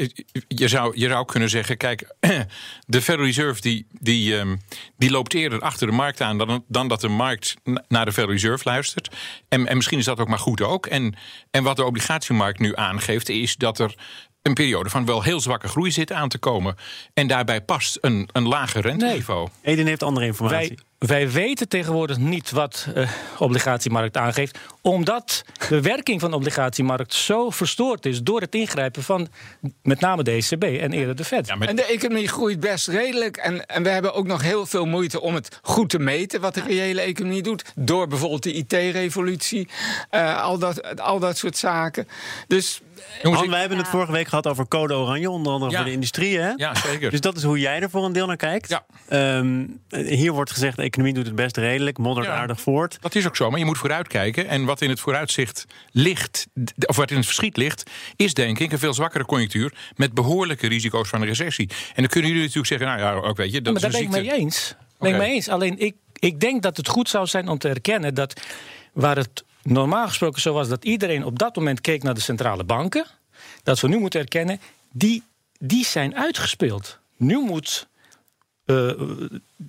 je 0.48 0.68
zou, 0.68 0.98
je 0.98 1.08
zou 1.08 1.24
kunnen 1.24 1.48
zeggen, 1.48 1.76
kijk, 1.76 2.14
de 2.86 3.02
Federal 3.02 3.26
Reserve 3.26 3.60
die, 3.60 3.86
die, 4.00 4.38
ehm, 4.38 4.56
die 4.96 5.10
loopt 5.10 5.34
eerder 5.34 5.60
achter 5.60 5.86
de 5.86 5.92
markt 5.92 6.20
aan 6.20 6.38
dan, 6.38 6.64
dan 6.68 6.88
dat 6.88 7.00
de 7.00 7.08
markt 7.08 7.54
naar 7.88 8.04
de 8.04 8.12
Federal 8.12 8.34
Reserve 8.34 8.68
luistert. 8.68 9.16
En, 9.48 9.66
en 9.66 9.76
misschien 9.76 9.98
is 9.98 10.04
dat 10.04 10.20
ook 10.20 10.28
maar 10.28 10.38
goed 10.38 10.62
ook. 10.62 10.86
En, 10.86 11.14
en 11.50 11.62
wat 11.62 11.76
de 11.76 11.84
obligatiemarkt 11.84 12.58
nu 12.58 12.76
aangeeft, 12.76 13.28
is 13.28 13.56
dat 13.56 13.78
er 13.78 13.94
een 14.42 14.54
periode 14.54 14.90
van 14.90 15.04
wel 15.04 15.22
heel 15.22 15.40
zwakke 15.40 15.68
groei 15.68 15.90
zit 15.90 16.12
aan 16.12 16.28
te 16.28 16.38
komen. 16.38 16.76
En 17.14 17.26
daarbij 17.26 17.60
past 17.60 17.98
een, 18.00 18.28
een 18.32 18.48
lager 18.48 18.80
renteniveau. 18.80 19.48
Nee. 19.62 19.74
Eden 19.74 19.86
heeft 19.86 20.02
andere 20.02 20.26
informatie. 20.26 20.78
Wij 20.98 21.30
weten 21.30 21.68
tegenwoordig 21.68 22.16
niet 22.16 22.50
wat 22.50 22.88
de 22.94 23.00
uh, 23.00 23.10
obligatiemarkt 23.38 24.16
aangeeft, 24.16 24.58
omdat 24.80 25.44
de 25.68 25.80
werking 25.92 26.20
van 26.20 26.30
de 26.30 26.36
obligatiemarkt 26.36 27.14
zo 27.14 27.50
verstoord 27.50 28.06
is 28.06 28.22
door 28.22 28.40
het 28.40 28.54
ingrijpen 28.54 29.02
van 29.02 29.28
met 29.82 30.00
name 30.00 30.22
de 30.22 30.30
ECB 30.30 30.62
en 30.62 30.92
eerder 30.92 31.16
de 31.16 31.24
Fed. 31.24 31.46
Ja, 31.46 31.58
En 31.58 31.76
de 31.76 31.84
economie 31.84 32.28
groeit 32.28 32.60
best 32.60 32.88
redelijk. 32.88 33.36
En, 33.36 33.66
en 33.66 33.82
we 33.82 33.88
hebben 33.88 34.14
ook 34.14 34.26
nog 34.26 34.42
heel 34.42 34.66
veel 34.66 34.86
moeite 34.86 35.20
om 35.20 35.34
het 35.34 35.58
goed 35.62 35.90
te 35.90 35.98
meten 35.98 36.40
wat 36.40 36.54
de 36.54 36.60
reële 36.60 37.00
economie 37.00 37.42
doet. 37.42 37.72
Door 37.74 38.06
bijvoorbeeld 38.06 38.42
de 38.42 38.52
IT-revolutie, 38.52 39.68
uh, 40.10 40.42
al, 40.42 40.58
dat, 40.58 41.00
al 41.00 41.18
dat 41.18 41.36
soort 41.36 41.56
zaken. 41.56 42.08
Dus 42.46 42.80
Jongens, 43.22 43.40
Han, 43.40 43.50
wij 43.50 43.60
hebben 43.60 43.78
het 43.78 43.88
vorige 43.88 44.12
week 44.12 44.28
gehad 44.28 44.46
over 44.46 44.68
code 44.68 44.94
oranje, 44.94 45.30
onder 45.30 45.52
andere 45.52 45.76
voor 45.76 45.84
de 45.84 45.92
industrie. 45.92 46.38
Hè? 46.38 46.50
Ja, 46.56 46.74
zeker. 46.74 47.10
Dus 47.10 47.20
dat 47.20 47.36
is 47.36 47.42
hoe 47.42 47.58
jij 47.58 47.80
er 47.80 47.90
voor 47.90 48.04
een 48.04 48.12
deel 48.12 48.26
naar 48.26 48.36
kijkt. 48.36 48.68
Ja. 48.68 49.36
Um, 49.38 49.80
hier 49.88 50.32
wordt 50.32 50.50
gezegd, 50.50 50.76
de 50.76 50.82
economie 50.82 51.14
doet 51.14 51.26
het 51.26 51.34
best 51.34 51.56
redelijk, 51.56 51.98
moddert 51.98 52.26
ja, 52.26 52.32
aardig 52.32 52.60
voort. 52.60 52.98
Dat 53.00 53.14
is 53.14 53.26
ook 53.26 53.36
zo, 53.36 53.50
maar 53.50 53.58
je 53.58 53.64
moet 53.64 53.78
vooruitkijken. 53.78 54.48
En 54.48 54.64
wat 54.64 54.80
in 54.80 54.88
het 54.88 55.00
vooruitzicht 55.00 55.64
ligt, 55.90 56.46
of 56.86 56.96
wat 56.96 57.10
in 57.10 57.16
het 57.16 57.26
verschiet 57.26 57.56
ligt, 57.56 57.90
is 58.16 58.34
denk 58.34 58.58
ik 58.58 58.72
een 58.72 58.78
veel 58.78 58.94
zwakkere 58.94 59.24
conjunctuur 59.24 59.74
met 59.96 60.14
behoorlijke 60.14 60.68
risico's 60.68 61.08
van 61.08 61.20
een 61.20 61.28
recessie. 61.28 61.68
En 61.68 61.94
dan 61.94 62.06
kunnen 62.06 62.30
jullie 62.30 62.46
natuurlijk 62.46 62.68
zeggen, 62.68 62.86
nou 62.86 63.00
ja, 63.00 63.28
ook 63.28 63.36
weet 63.36 63.52
je, 63.52 63.62
dat 63.62 63.72
maar 63.72 63.82
is 63.82 63.90
daar 63.92 64.00
ben 64.00 64.20
ik 64.20 64.26
mee 64.26 64.38
eens. 64.38 64.74
Ben 64.98 65.10
ik 65.10 65.18
mee 65.18 65.32
eens. 65.32 65.48
Alleen 65.48 65.78
ik, 65.78 65.94
ik 66.18 66.40
denk 66.40 66.62
dat 66.62 66.76
het 66.76 66.88
goed 66.88 67.08
zou 67.08 67.26
zijn 67.26 67.48
om 67.48 67.58
te 67.58 67.68
erkennen 67.68 68.14
dat 68.14 68.40
waar 68.92 69.16
het 69.16 69.44
normaal 69.68 70.06
gesproken 70.06 70.40
zo 70.40 70.52
was 70.52 70.68
dat 70.68 70.84
iedereen 70.84 71.24
op 71.24 71.38
dat 71.38 71.56
moment 71.56 71.80
keek 71.80 72.02
naar 72.02 72.14
de 72.14 72.20
centrale 72.20 72.64
banken 72.64 73.06
dat 73.62 73.80
we 73.80 73.88
nu 73.88 73.98
moeten 73.98 74.20
erkennen, 74.20 74.60
die, 74.92 75.22
die 75.58 75.84
zijn 75.84 76.16
uitgespeeld. 76.16 76.98
Nu 77.16 77.38
moet. 77.38 77.88
Uh, 78.66 78.92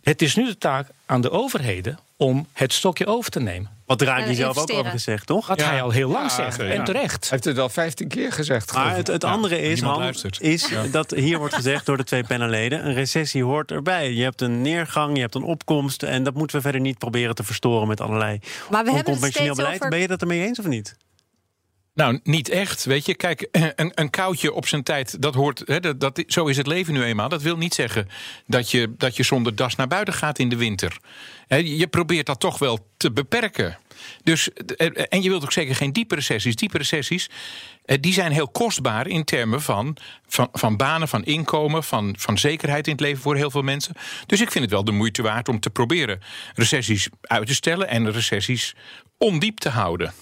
het 0.02 0.22
is 0.22 0.36
nu 0.36 0.46
de 0.46 0.58
taak 0.58 0.88
aan 1.06 1.22
de 1.22 1.30
overheden 1.32 2.00
om 2.16 2.48
het 2.54 2.74
stokje 2.74 3.06
over 3.06 3.32
te 3.32 3.40
nemen. 3.40 3.79
Wat 3.90 3.98
Draghi 3.98 4.30
uh, 4.30 4.36
zelf 4.36 4.58
ook 4.58 4.72
over 4.72 4.92
gezegd, 4.92 5.26
toch? 5.26 5.48
Wat 5.48 5.62
hij 5.62 5.82
al 5.82 5.90
heel 5.90 6.10
lang 6.10 6.30
ja, 6.30 6.36
zegt, 6.36 6.60
en 6.60 6.84
terecht. 6.84 7.22
Hij 7.22 7.30
heeft 7.30 7.44
het 7.44 7.58
al 7.58 7.70
15 7.70 8.08
keer 8.08 8.32
gezegd. 8.32 8.74
Maar 8.74 8.96
het, 8.96 9.08
het 9.08 9.24
andere 9.24 9.62
is, 9.62 9.82
Han, 9.82 10.14
is 10.40 10.70
dat 10.92 11.12
hier 11.12 11.38
wordt 11.38 11.54
gezegd 11.54 11.86
door 11.86 11.98
de 11.98 12.04
twee 12.04 12.24
panelleden... 12.24 12.86
een 12.86 12.94
recessie 12.94 13.44
hoort 13.44 13.72
erbij. 13.72 14.14
Je 14.14 14.24
hebt 14.24 14.42
een 14.42 14.62
neergang, 14.62 15.16
je 15.16 15.22
hebt 15.22 15.36
een 15.36 15.44
opkomst... 15.44 16.04
en 16.04 16.24
dat 16.24 16.34
moeten 16.34 16.56
we 16.56 16.62
verder 16.62 16.82
niet 16.82 16.98
proberen 16.98 17.36
te 17.36 17.44
verstoren 17.44 17.88
met 17.88 18.02
allerlei 18.02 18.40
maar 18.70 18.84
we 18.84 18.92
onconventioneel 18.92 19.56
beleid. 19.56 19.76
Over... 19.76 19.90
Ben 19.90 20.00
je 20.00 20.08
dat 20.08 20.22
ermee 20.22 20.42
eens 20.42 20.60
of 20.60 20.66
niet? 20.66 20.96
Nou, 22.00 22.20
niet 22.24 22.50
echt. 22.50 22.86
Weet 22.86 23.06
je, 23.06 23.16
kijk, 23.16 23.48
een, 23.52 23.92
een 23.96 24.10
koudje 24.10 24.54
op 24.54 24.68
zijn 24.68 24.84
tijd, 24.84 25.22
dat 25.22 25.36
hoort. 25.36 25.62
Hè, 25.66 25.80
dat, 25.80 26.00
dat, 26.00 26.24
zo 26.28 26.46
is 26.46 26.58
het 26.58 26.68
leven 26.68 26.94
nu 26.94 27.04
eenmaal. 27.04 27.30
Dat 27.30 27.42
wil 27.42 27.58
niet 27.58 27.74
zeggen 27.74 28.08
dat 28.48 28.72
je, 28.72 28.94
dat 28.98 29.16
je 29.16 29.24
zonder 29.24 29.56
das 29.56 29.76
naar 29.76 29.88
buiten 29.88 30.14
gaat 30.14 30.40
in 30.40 30.50
de 30.50 30.56
winter. 30.56 30.98
je 31.48 31.88
probeert 31.88 32.26
dat 32.26 32.40
toch 32.40 32.60
wel 32.60 32.88
te 32.98 33.12
beperken. 33.12 33.78
Dus, 34.24 34.50
en 35.10 35.22
je 35.22 35.30
wilt 35.30 35.44
ook 35.44 35.52
zeker 35.52 35.76
geen 35.76 35.94
diepe 35.94 36.16
recessies. 36.16 36.56
Diepe 36.56 36.78
recessies 36.78 37.30
die 37.86 38.14
zijn 38.14 38.32
heel 38.32 38.50
kostbaar 38.50 39.08
in 39.08 39.24
termen 39.24 39.62
van, 39.62 39.98
van, 40.28 40.50
van 40.52 40.78
banen, 40.78 41.08
van 41.08 41.24
inkomen, 41.24 41.84
van, 41.84 42.16
van 42.18 42.38
zekerheid 42.38 42.88
in 42.88 42.92
het 42.92 43.02
leven 43.02 43.22
voor 43.22 43.36
heel 43.36 43.52
veel 43.52 43.62
mensen. 43.62 43.94
Dus 44.26 44.42
ik 44.42 44.52
vind 44.52 44.64
het 44.64 44.74
wel 44.74 44.84
de 44.84 44.92
moeite 44.92 45.22
waard 45.22 45.50
om 45.50 45.60
te 45.60 45.70
proberen 45.70 46.20
recessies 46.56 47.10
uit 47.22 47.48
te 47.48 47.54
stellen 47.54 47.88
en 47.88 48.12
recessies 48.12 48.76
ondiep 49.18 49.58
te 49.58 49.70
houden. 49.70 50.14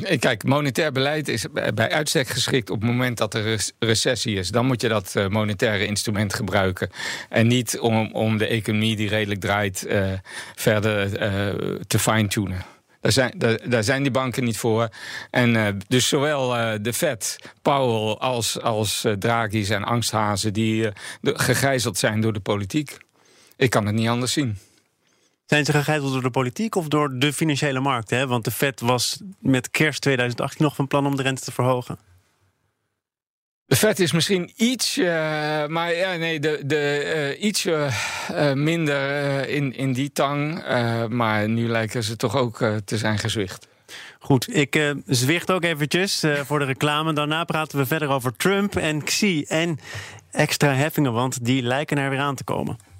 Kijk, 0.00 0.44
monetair 0.44 0.92
beleid 0.92 1.28
is 1.28 1.46
bij 1.74 1.90
uitstek 1.90 2.28
geschikt 2.28 2.70
op 2.70 2.80
het 2.80 2.90
moment 2.90 3.18
dat 3.18 3.34
er 3.34 3.70
recessie 3.78 4.36
is. 4.36 4.48
Dan 4.48 4.66
moet 4.66 4.80
je 4.80 4.88
dat 4.88 5.16
eh, 5.16 5.28
monetaire 5.28 5.86
instrument 5.86 6.34
gebruiken. 6.34 6.90
En 7.28 7.46
niet 7.46 7.78
om, 7.78 8.12
om 8.12 8.38
de 8.38 8.46
economie 8.46 8.96
die 8.96 9.08
redelijk 9.08 9.40
draait 9.40 9.86
uh, 9.88 10.12
verder 10.54 11.22
uh, 11.22 11.80
te 11.86 11.98
fine-tunen. 11.98 12.64
Daar 13.00 13.12
zijn, 13.12 13.34
daar, 13.64 13.84
zijn 13.84 14.02
die 14.02 14.10
banken 14.10 14.44
niet 14.44 14.58
voor. 14.58 14.88
En 15.30 15.80
dus 15.88 16.08
zowel 16.08 16.48
de 16.82 16.92
Fed, 16.92 17.38
Powell 17.62 18.14
als, 18.14 18.60
als 18.60 19.04
Draghi 19.18 19.64
zijn 19.64 19.84
angsthazen 19.84 20.52
die 20.52 20.88
gegijzeld 21.22 21.98
zijn 21.98 22.20
door 22.20 22.32
de 22.32 22.40
politiek. 22.40 22.96
Ik 23.56 23.70
kan 23.70 23.86
het 23.86 23.94
niet 23.94 24.08
anders 24.08 24.32
zien. 24.32 24.58
Zijn 25.52 25.64
ze 25.64 25.72
gegijzeld 25.72 26.12
door 26.12 26.22
de 26.22 26.30
politiek 26.30 26.74
of 26.74 26.88
door 26.88 27.18
de 27.18 27.32
financiële 27.32 27.80
markt? 27.80 28.10
Hè? 28.10 28.26
Want 28.26 28.44
de 28.44 28.50
Fed 28.50 28.80
was 28.80 29.20
met 29.38 29.70
kerst 29.70 30.00
2018 30.00 30.64
nog 30.64 30.74
van 30.74 30.86
plan 30.86 31.06
om 31.06 31.16
de 31.16 31.22
rente 31.22 31.42
te 31.42 31.52
verhogen. 31.52 31.98
De 33.66 33.76
vet 33.76 34.00
is 34.00 34.12
misschien 34.12 34.52
iets, 34.56 34.98
uh, 34.98 35.06
maar 35.66 35.94
ja, 35.94 36.16
nee, 36.16 36.40
de, 36.40 36.62
de, 36.64 37.34
uh, 37.36 37.44
iets 37.44 37.66
uh, 37.66 37.92
minder 38.52 39.48
in, 39.48 39.76
in 39.76 39.92
die 39.92 40.12
tang. 40.12 40.64
maar 41.08 41.48
nu 41.48 41.68
lijken 41.68 42.02
ze 42.02 42.16
toch 42.16 42.36
ook 42.36 42.58
te 42.84 42.98
zijn 42.98 43.18
gezwicht. 43.18 43.68
Goed, 44.18 44.56
ik 44.56 44.94
zwicht 45.06 45.50
ook 45.50 45.64
eventjes 45.64 46.24
voor 46.44 46.58
de 46.58 46.64
reclame. 46.64 47.12
Daarna 47.12 47.44
praten 47.44 47.78
we 47.78 47.86
verder 47.86 48.08
over 48.08 48.36
Trump 48.36 48.76
en 48.76 49.04
Xi 49.04 49.44
en 49.48 49.78
extra 50.30 50.74
heffingen, 50.74 51.12
want 51.12 51.44
die 51.44 51.62
lijken 51.62 51.98
er 51.98 52.10
weer 52.10 52.20
aan 52.20 52.34
te 52.34 52.44
komen. 52.44 52.91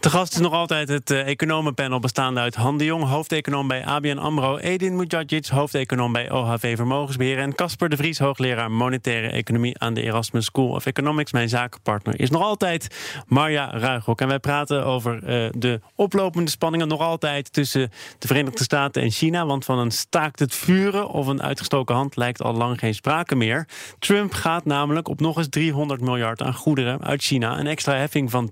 Te 0.00 0.10
gast 0.10 0.32
is 0.32 0.40
nog 0.40 0.52
altijd 0.52 0.88
het 0.88 1.10
uh, 1.10 1.26
economenpanel 1.26 1.98
bestaande 1.98 2.40
uit 2.40 2.54
Han 2.54 2.78
de 2.78 2.84
Jong, 2.84 3.04
hoofdeconoom 3.04 3.68
bij 3.68 3.84
ABN 3.84 4.18
AMRO, 4.18 4.56
Edin 4.56 4.96
Mujadjic, 4.96 5.46
hoofdeconoom 5.46 6.12
bij 6.12 6.30
OHV 6.30 6.76
Vermogensbeheer 6.76 7.38
en 7.38 7.54
Casper 7.54 7.88
de 7.88 7.96
Vries, 7.96 8.18
hoogleraar 8.18 8.70
monetaire 8.70 9.28
economie 9.28 9.78
aan 9.78 9.94
de 9.94 10.02
Erasmus 10.02 10.44
School 10.44 10.68
of 10.68 10.86
Economics. 10.86 11.32
Mijn 11.32 11.48
zakenpartner 11.48 12.20
is 12.20 12.30
nog 12.30 12.42
altijd 12.42 12.96
Marja 13.26 13.70
Ruigrok. 13.70 14.20
En 14.20 14.28
wij 14.28 14.38
praten 14.38 14.84
over 14.84 15.14
uh, 15.14 15.50
de 15.56 15.80
oplopende 15.94 16.50
spanningen 16.50 16.88
nog 16.88 17.00
altijd 17.00 17.52
tussen 17.52 17.90
de 18.18 18.26
Verenigde 18.26 18.62
Staten 18.62 19.02
en 19.02 19.10
China, 19.10 19.46
want 19.46 19.64
van 19.64 19.78
een 19.78 19.90
staakt 19.90 20.38
het 20.38 20.54
vuren 20.54 21.08
of 21.08 21.26
een 21.26 21.42
uitgestoken 21.42 21.94
hand 21.94 22.16
lijkt 22.16 22.42
al 22.42 22.54
lang 22.54 22.78
geen 22.78 22.94
sprake 22.94 23.36
meer. 23.36 23.68
Trump 23.98 24.32
gaat 24.32 24.64
namelijk 24.64 25.08
op 25.08 25.20
nog 25.20 25.36
eens 25.36 25.48
300 25.48 26.00
miljard 26.00 26.42
aan 26.42 26.54
goederen 26.54 27.04
uit 27.04 27.22
China 27.22 27.58
een 27.58 27.66
extra 27.66 27.94
heffing 27.94 28.30
van 28.30 28.48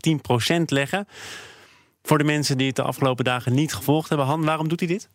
10% 0.49 0.63
leggen. 0.79 1.09
Voor 2.03 2.19
de 2.19 2.25
mensen 2.25 2.59
die 2.59 2.67
het 2.67 2.77
de 2.77 2.83
afgelopen 2.83 3.25
dagen 3.25 3.55
niet 3.55 3.75
gevolgd 3.75 4.09
hebben, 4.09 4.27
Han, 4.27 4.45
waarom 4.45 4.69
doet 4.69 4.81
hij 4.81 4.89
dit? 4.89 5.09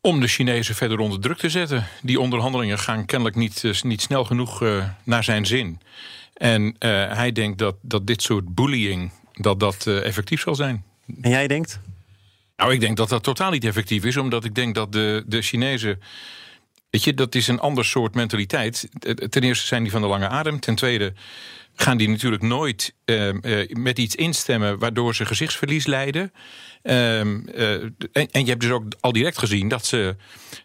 Om 0.00 0.20
de 0.20 0.28
Chinezen 0.28 0.74
verder 0.74 0.98
onder 0.98 1.20
druk 1.20 1.38
te 1.38 1.48
zetten. 1.48 1.86
Die 2.02 2.20
onderhandelingen 2.20 2.78
gaan 2.78 3.04
kennelijk 3.04 3.36
niet, 3.36 3.64
eh, 3.64 3.82
niet 3.82 4.00
snel 4.00 4.24
genoeg 4.24 4.62
uh, 4.62 4.84
naar 5.04 5.24
zijn 5.24 5.46
zin. 5.46 5.80
En 6.34 6.62
uh, 6.62 6.72
hij 7.12 7.32
denkt 7.32 7.58
dat, 7.58 7.76
dat 7.80 8.06
dit 8.06 8.22
soort 8.22 8.54
bullying 8.54 9.10
dat 9.32 9.60
dat 9.60 9.86
uh, 9.86 10.04
effectief 10.04 10.40
zal 10.40 10.54
zijn. 10.54 10.84
En 11.20 11.30
jij 11.30 11.46
denkt? 11.46 11.80
Nou, 12.56 12.72
ik 12.72 12.80
denk 12.80 12.96
dat 12.96 13.08
dat 13.08 13.22
totaal 13.22 13.50
niet 13.50 13.64
effectief 13.64 14.04
is, 14.04 14.16
omdat 14.16 14.44
ik 14.44 14.54
denk 14.54 14.74
dat 14.74 14.92
de, 14.92 15.24
de 15.26 15.42
Chinezen. 15.42 16.00
Dat 16.90 17.34
is 17.34 17.48
een 17.48 17.60
ander 17.60 17.84
soort 17.84 18.14
mentaliteit. 18.14 18.88
Ten 19.28 19.42
eerste 19.42 19.66
zijn 19.66 19.82
die 19.82 19.92
van 19.92 20.00
de 20.00 20.06
lange 20.06 20.28
adem. 20.28 20.60
Ten 20.60 20.74
tweede 20.74 21.12
gaan 21.74 21.96
die 21.96 22.08
natuurlijk 22.08 22.42
nooit 22.42 22.94
uh, 23.04 23.32
uh, 23.32 23.68
met 23.68 23.98
iets 23.98 24.14
instemmen 24.14 24.78
waardoor 24.78 25.14
ze 25.14 25.26
gezichtsverlies 25.26 25.86
lijden. 25.86 26.32
Uh, 26.82 27.20
en, 27.20 27.96
en, 28.12 28.44
je 28.44 28.48
hebt 28.48 28.60
dus 28.60 28.70
ook 28.70 28.84
al 29.00 29.12
direct 29.12 29.38
gezien 29.38 29.68
dat 29.68 29.86
ze. 29.86 30.16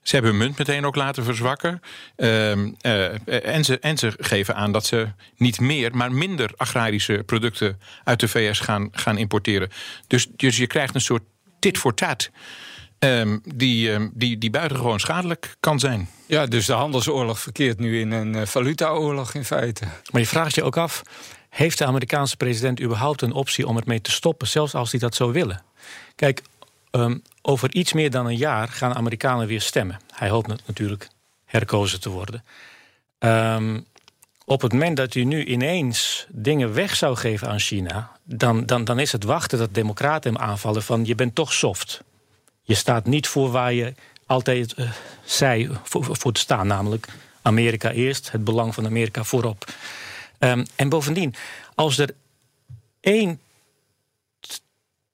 Ze 0.01 0.15
hebben 0.15 0.31
hun 0.31 0.39
munt 0.39 0.57
meteen 0.57 0.85
ook 0.85 0.95
laten 0.95 1.23
verzwakken. 1.23 1.81
Ehm, 2.15 2.71
en, 3.25 3.63
ze, 3.63 3.79
en 3.79 3.97
ze 3.97 4.13
geven 4.17 4.55
aan 4.55 4.71
dat 4.71 4.85
ze 4.85 5.07
niet 5.37 5.59
meer, 5.59 5.95
maar 5.95 6.11
minder 6.11 6.51
agrarische 6.55 7.23
producten 7.25 7.79
uit 8.03 8.19
de 8.19 8.27
VS 8.27 8.59
gaan, 8.59 8.89
gaan 8.91 9.17
importeren. 9.17 9.69
Dus, 10.07 10.27
dus 10.35 10.57
je 10.57 10.67
krijgt 10.67 10.95
een 10.95 11.01
soort 11.01 11.23
tit 11.59 11.77
voor 11.77 11.93
tat. 11.93 12.29
Um, 13.03 13.41
die, 13.55 13.91
um, 13.91 14.11
die, 14.13 14.37
die 14.37 14.49
buitengewoon 14.49 14.99
schadelijk 14.99 15.55
kan 15.59 15.79
zijn. 15.79 16.09
Ja, 16.25 16.45
dus 16.45 16.65
de 16.65 16.73
handelsoorlog 16.73 17.39
verkeert 17.39 17.79
nu 17.79 17.99
in 17.99 18.11
een 18.11 18.35
uh, 18.35 18.45
valutaoorlog 18.45 19.33
in 19.33 19.45
feite. 19.45 19.85
Maar 20.11 20.21
je 20.21 20.27
vraagt 20.27 20.55
je 20.55 20.63
ook 20.63 20.77
af: 20.77 21.01
heeft 21.49 21.77
de 21.77 21.85
Amerikaanse 21.85 22.37
president 22.37 22.81
überhaupt 22.81 23.21
een 23.21 23.33
optie 23.33 23.67
om 23.67 23.77
ermee 23.77 24.01
te 24.01 24.11
stoppen, 24.11 24.47
zelfs 24.47 24.75
als 24.75 24.91
hij 24.91 24.99
dat 24.99 25.15
zou 25.15 25.31
willen? 25.31 25.63
Kijk, 26.15 26.41
um, 26.91 27.21
over 27.41 27.73
iets 27.73 27.93
meer 27.93 28.11
dan 28.11 28.25
een 28.25 28.37
jaar 28.37 28.67
gaan 28.67 28.95
Amerikanen 28.95 29.47
weer 29.47 29.61
stemmen. 29.61 29.99
Hij 30.11 30.29
hoopt 30.29 30.65
natuurlijk 30.65 31.07
herkozen 31.45 32.01
te 32.01 32.09
worden. 32.09 32.43
op 34.45 34.61
het 34.61 34.71
moment 34.73 34.97
dat 34.97 35.15
u 35.15 35.23
nu 35.23 35.45
ineens 35.45 36.27
dingen 36.29 36.73
weg 36.73 36.95
zou 36.95 37.15
geven 37.15 37.47
aan 37.47 37.59
China, 37.59 38.11
dan, 38.23 38.65
dan, 38.65 38.83
dan 38.83 38.99
is 38.99 39.11
het 39.11 39.23
wachten 39.23 39.57
dat 39.57 39.73
democraten 39.73 40.33
hem 40.33 40.41
aanvallen 40.41 40.83
van 40.83 41.05
je 41.05 41.15
bent 41.15 41.35
toch 41.35 41.53
soft. 41.53 42.03
Je 42.63 42.75
staat 42.75 43.05
niet 43.05 43.27
voor 43.27 43.51
waar 43.51 43.73
je 43.73 43.93
altijd 44.25 44.77
uh, 44.77 44.91
zei 45.23 45.69
voor, 45.83 46.31
te 46.31 46.39
staan, 46.39 46.67
namelijk 46.67 47.07
Amerika 47.41 47.91
eerst, 47.91 48.31
het 48.31 48.43
belang 48.43 48.73
van 48.73 48.85
Amerika 48.85 49.23
voorop. 49.23 49.73
Ehm, 50.37 50.65
en 50.75 50.89
bovendien, 50.89 51.35
als 51.75 51.97
er 51.97 52.09
één 52.99 53.39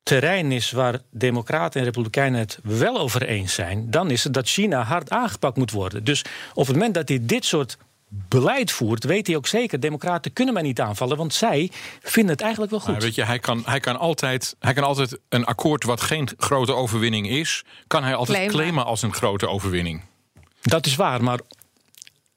terrein 0.04 0.52
is 0.52 0.72
waar 0.72 1.00
Democraten 1.10 1.80
en 1.80 1.86
Republikeinen 1.86 2.40
het 2.40 2.60
wel 2.64 2.98
over 2.98 3.24
eens 3.24 3.54
zijn, 3.54 3.92
dan 3.92 4.12
is 4.12 4.24
het 4.24 4.34
dat 4.34 4.50
China 4.50 4.84
hard 4.84 5.10
aangepakt 5.10 5.58
moet 5.58 5.72
worden. 5.72 6.04
Dus 6.04 6.26
op 6.54 6.68
het 6.68 6.76
moment 6.76 6.94
dat 6.94 7.10
hij 7.10 7.20
dit 7.22 7.46
soort 7.46 7.78
beleid 8.10 8.72
voert, 8.72 9.04
weet 9.04 9.28
hij 9.28 9.36
ook 9.36 9.48
zeker: 9.48 9.80
Democraten 9.80 10.34
kunnen 10.34 10.54
mij 10.54 10.64
niet 10.64 10.80
aanvallen, 10.80 11.18
want 11.18 11.34
zij 11.34 11.72
vinden 12.02 12.32
het 12.32 12.42
eigenlijk 12.42 12.72
wel 12.72 12.80
goed. 12.80 12.92
Maar 12.92 13.02
weet 13.02 13.16
je, 13.16 13.24
hij 13.24 13.40
kan, 13.40 13.62
hij, 13.66 13.80
kan 13.80 14.00
altijd, 14.00 14.56
hij 14.60 14.74
kan 14.74 14.84
altijd 14.84 15.18
een 15.30 15.46
akkoord 15.46 15.84
wat 15.84 16.02
geen 16.02 16.30
grote 16.38 16.74
overwinning 16.74 17.30
is, 17.30 17.64
kan 17.88 18.04
hij 18.04 18.16
altijd 18.16 18.38
Claimen. 18.38 18.56
claimen 18.56 18.86
als 18.86 19.02
een 19.02 19.14
grote 19.14 19.48
overwinning. 19.48 20.02
Dat 20.62 20.86
is 20.86 20.96
waar, 20.96 21.24
maar 21.24 21.40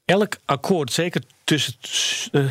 elk 0.04 0.36
akkoord, 0.44 0.92
zeker 0.92 1.22
tussen 1.44 1.74
eh, 2.32 2.44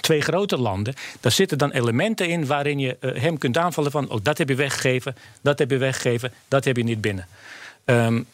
twee 0.00 0.20
grote 0.20 0.58
landen, 0.58 0.94
daar 1.20 1.32
zitten 1.32 1.58
dan 1.58 1.70
elementen 1.70 2.28
in 2.28 2.46
waarin 2.46 2.78
je 2.78 2.96
eh, 3.00 3.22
hem 3.22 3.38
kunt 3.38 3.56
aanvallen 3.58 3.90
van, 3.90 4.10
oh, 4.10 4.18
dat 4.22 4.38
heb 4.38 4.48
je 4.48 4.54
weggegeven, 4.54 5.16
dat 5.42 5.58
heb 5.58 5.70
je 5.70 5.76
weggegeven, 5.76 6.32
dat 6.48 6.64
heb 6.64 6.76
je 6.76 6.84
niet 6.84 7.00
binnen. 7.00 7.26
Eh, 7.88 8.06
het 8.06 8.24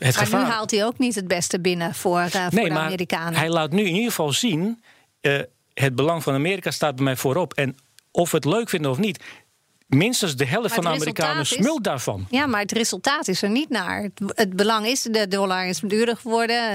Maar 0.00 0.12
gevaar. 0.12 0.44
nu 0.44 0.50
haalt 0.50 0.70
hij 0.70 0.84
ook 0.84 0.98
niet 0.98 1.14
het 1.14 1.28
beste 1.28 1.60
binnen 1.60 1.94
voor, 1.94 2.18
eh, 2.20 2.30
voor 2.30 2.54
nee, 2.54 2.64
de 2.64 2.70
maar 2.70 2.82
Amerikanen. 2.82 3.34
hij 3.34 3.48
laat 3.50 3.70
nu 3.70 3.80
in 3.80 3.94
ieder 3.94 4.08
geval 4.08 4.32
zien, 4.32 4.82
het 5.74 5.94
belang 5.94 6.22
van 6.22 6.34
Amerika 6.34 6.70
staat 6.70 6.94
bij 6.94 7.04
mij 7.04 7.16
voorop. 7.16 7.54
En 7.54 7.76
of 8.10 8.30
we 8.30 8.36
het 8.36 8.44
leuk 8.44 8.68
vinden 8.68 8.90
of 8.90 8.98
niet, 8.98 9.22
minstens 9.86 10.36
de 10.36 10.44
helft 10.44 10.74
van 10.74 10.82
de 10.84 10.88
Amerikanen 10.88 11.46
smult 11.46 11.84
daarvan. 11.84 12.26
Ja, 12.30 12.46
maar 12.46 12.60
het 12.60 12.72
resultaat 12.72 13.28
is 13.28 13.42
er 13.42 13.50
niet 13.50 13.68
naar. 13.68 14.02
Het, 14.02 14.32
het 14.34 14.56
belang 14.56 14.86
is, 14.86 15.02
de 15.02 15.28
dollar 15.28 15.66
is 15.66 15.80
duurder 15.80 16.16
geworden. 16.16 16.72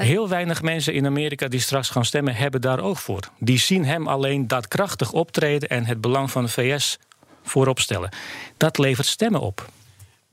Heel 0.00 0.28
weinig 0.28 0.62
mensen 0.62 0.94
in 0.94 1.06
Amerika 1.06 1.48
die 1.48 1.60
straks 1.60 1.88
gaan 1.88 2.04
stemmen, 2.04 2.34
hebben 2.34 2.60
daar 2.60 2.80
oog 2.80 3.00
voor. 3.00 3.20
Die 3.38 3.58
zien 3.58 3.84
hem 3.84 4.08
alleen 4.08 4.46
daadkrachtig 4.46 5.12
optreden 5.12 5.68
en 5.68 5.84
het 5.84 6.00
belang 6.00 6.30
van 6.30 6.44
de 6.44 6.50
VS 6.50 6.98
voorop 7.42 7.78
stellen. 7.80 8.10
Dat 8.56 8.78
levert 8.78 9.06
stemmen 9.06 9.40
op. 9.40 9.68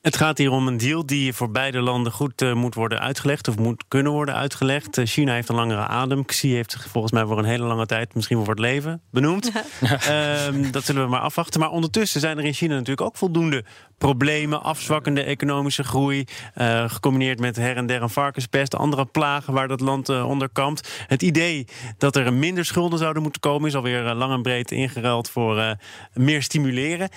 Het 0.05 0.17
gaat 0.17 0.37
hier 0.37 0.51
om 0.51 0.67
een 0.67 0.77
deal 0.77 1.05
die 1.05 1.33
voor 1.33 1.51
beide 1.51 1.81
landen 1.81 2.11
goed 2.11 2.41
eh, 2.41 2.53
moet 2.53 2.75
worden 2.75 2.99
uitgelegd. 2.99 3.47
Of 3.47 3.57
moet 3.57 3.83
kunnen 3.87 4.11
worden 4.11 4.35
uitgelegd. 4.35 4.97
Eh, 4.97 5.05
China 5.05 5.33
heeft 5.33 5.49
een 5.49 5.55
langere 5.55 5.87
adem. 5.87 6.25
Xi 6.25 6.53
heeft 6.53 6.71
zich 6.71 6.87
volgens 6.87 7.13
mij 7.13 7.25
voor 7.25 7.37
een 7.37 7.45
hele 7.45 7.63
lange 7.63 7.85
tijd, 7.85 8.13
misschien 8.15 8.35
wel 8.35 8.45
voor 8.45 8.53
het 8.53 8.63
leven, 8.63 9.01
benoemd. 9.11 9.51
Ehm, 9.81 10.71
dat 10.71 10.83
zullen 10.83 11.03
we 11.03 11.09
maar 11.09 11.19
afwachten. 11.19 11.59
Maar 11.59 11.69
ondertussen 11.69 12.19
zijn 12.19 12.37
er 12.37 12.45
in 12.45 12.53
China 12.53 12.73
natuurlijk 12.73 13.01
ook 13.01 13.17
voldoende 13.17 13.63
problemen. 13.97 14.63
Afzwakkende 14.63 15.23
economische 15.23 15.83
groei. 15.83 16.25
eh, 16.53 16.89
gecombineerd 16.89 17.39
met 17.39 17.55
her 17.55 17.75
en 17.75 17.85
der 17.85 18.01
een 18.01 18.09
varkenspest. 18.09 18.75
Andere 18.75 19.05
plagen 19.05 19.53
waar 19.53 19.67
dat 19.67 19.79
land 19.79 20.09
onder 20.09 20.49
kampt. 20.49 21.05
Het 21.07 21.21
idee 21.21 21.67
dat 21.97 22.15
er 22.15 22.33
minder 22.33 22.65
schulden 22.65 22.99
zouden 22.99 23.21
moeten 23.21 23.41
komen... 23.41 23.67
is 23.67 23.75
alweer 23.75 24.13
lang 24.13 24.33
en 24.33 24.41
breed 24.41 24.71
ingeruild 24.71 25.29
voor 25.29 25.77
meer 26.13 26.43
stimuleren. 26.43 27.09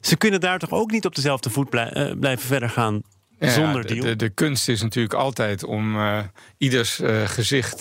Ze 0.00 0.16
kunnen 0.16 0.40
daar 0.40 0.58
toch 0.58 0.70
ook 0.70 0.90
niet 0.90 1.04
op 1.06 1.14
dezelfde 1.14 1.50
voet 1.50 1.70
blij- 1.70 1.90
eh, 1.92 2.12
blijven 2.18 2.46
verder 2.46 2.70
gaan 2.70 3.02
Ja, 3.38 3.50
zonder 3.50 3.82
de, 3.86 3.88
deal? 3.94 4.04
De, 4.06 4.16
de 4.16 4.28
kunst 4.28 4.68
is 4.68 4.82
natuurlijk 4.82 5.14
altijd 5.14 5.64
om 5.64 5.96
eh, 5.96 6.18
ieders 6.58 7.00
eh, 7.00 7.22
gezicht 7.24 7.80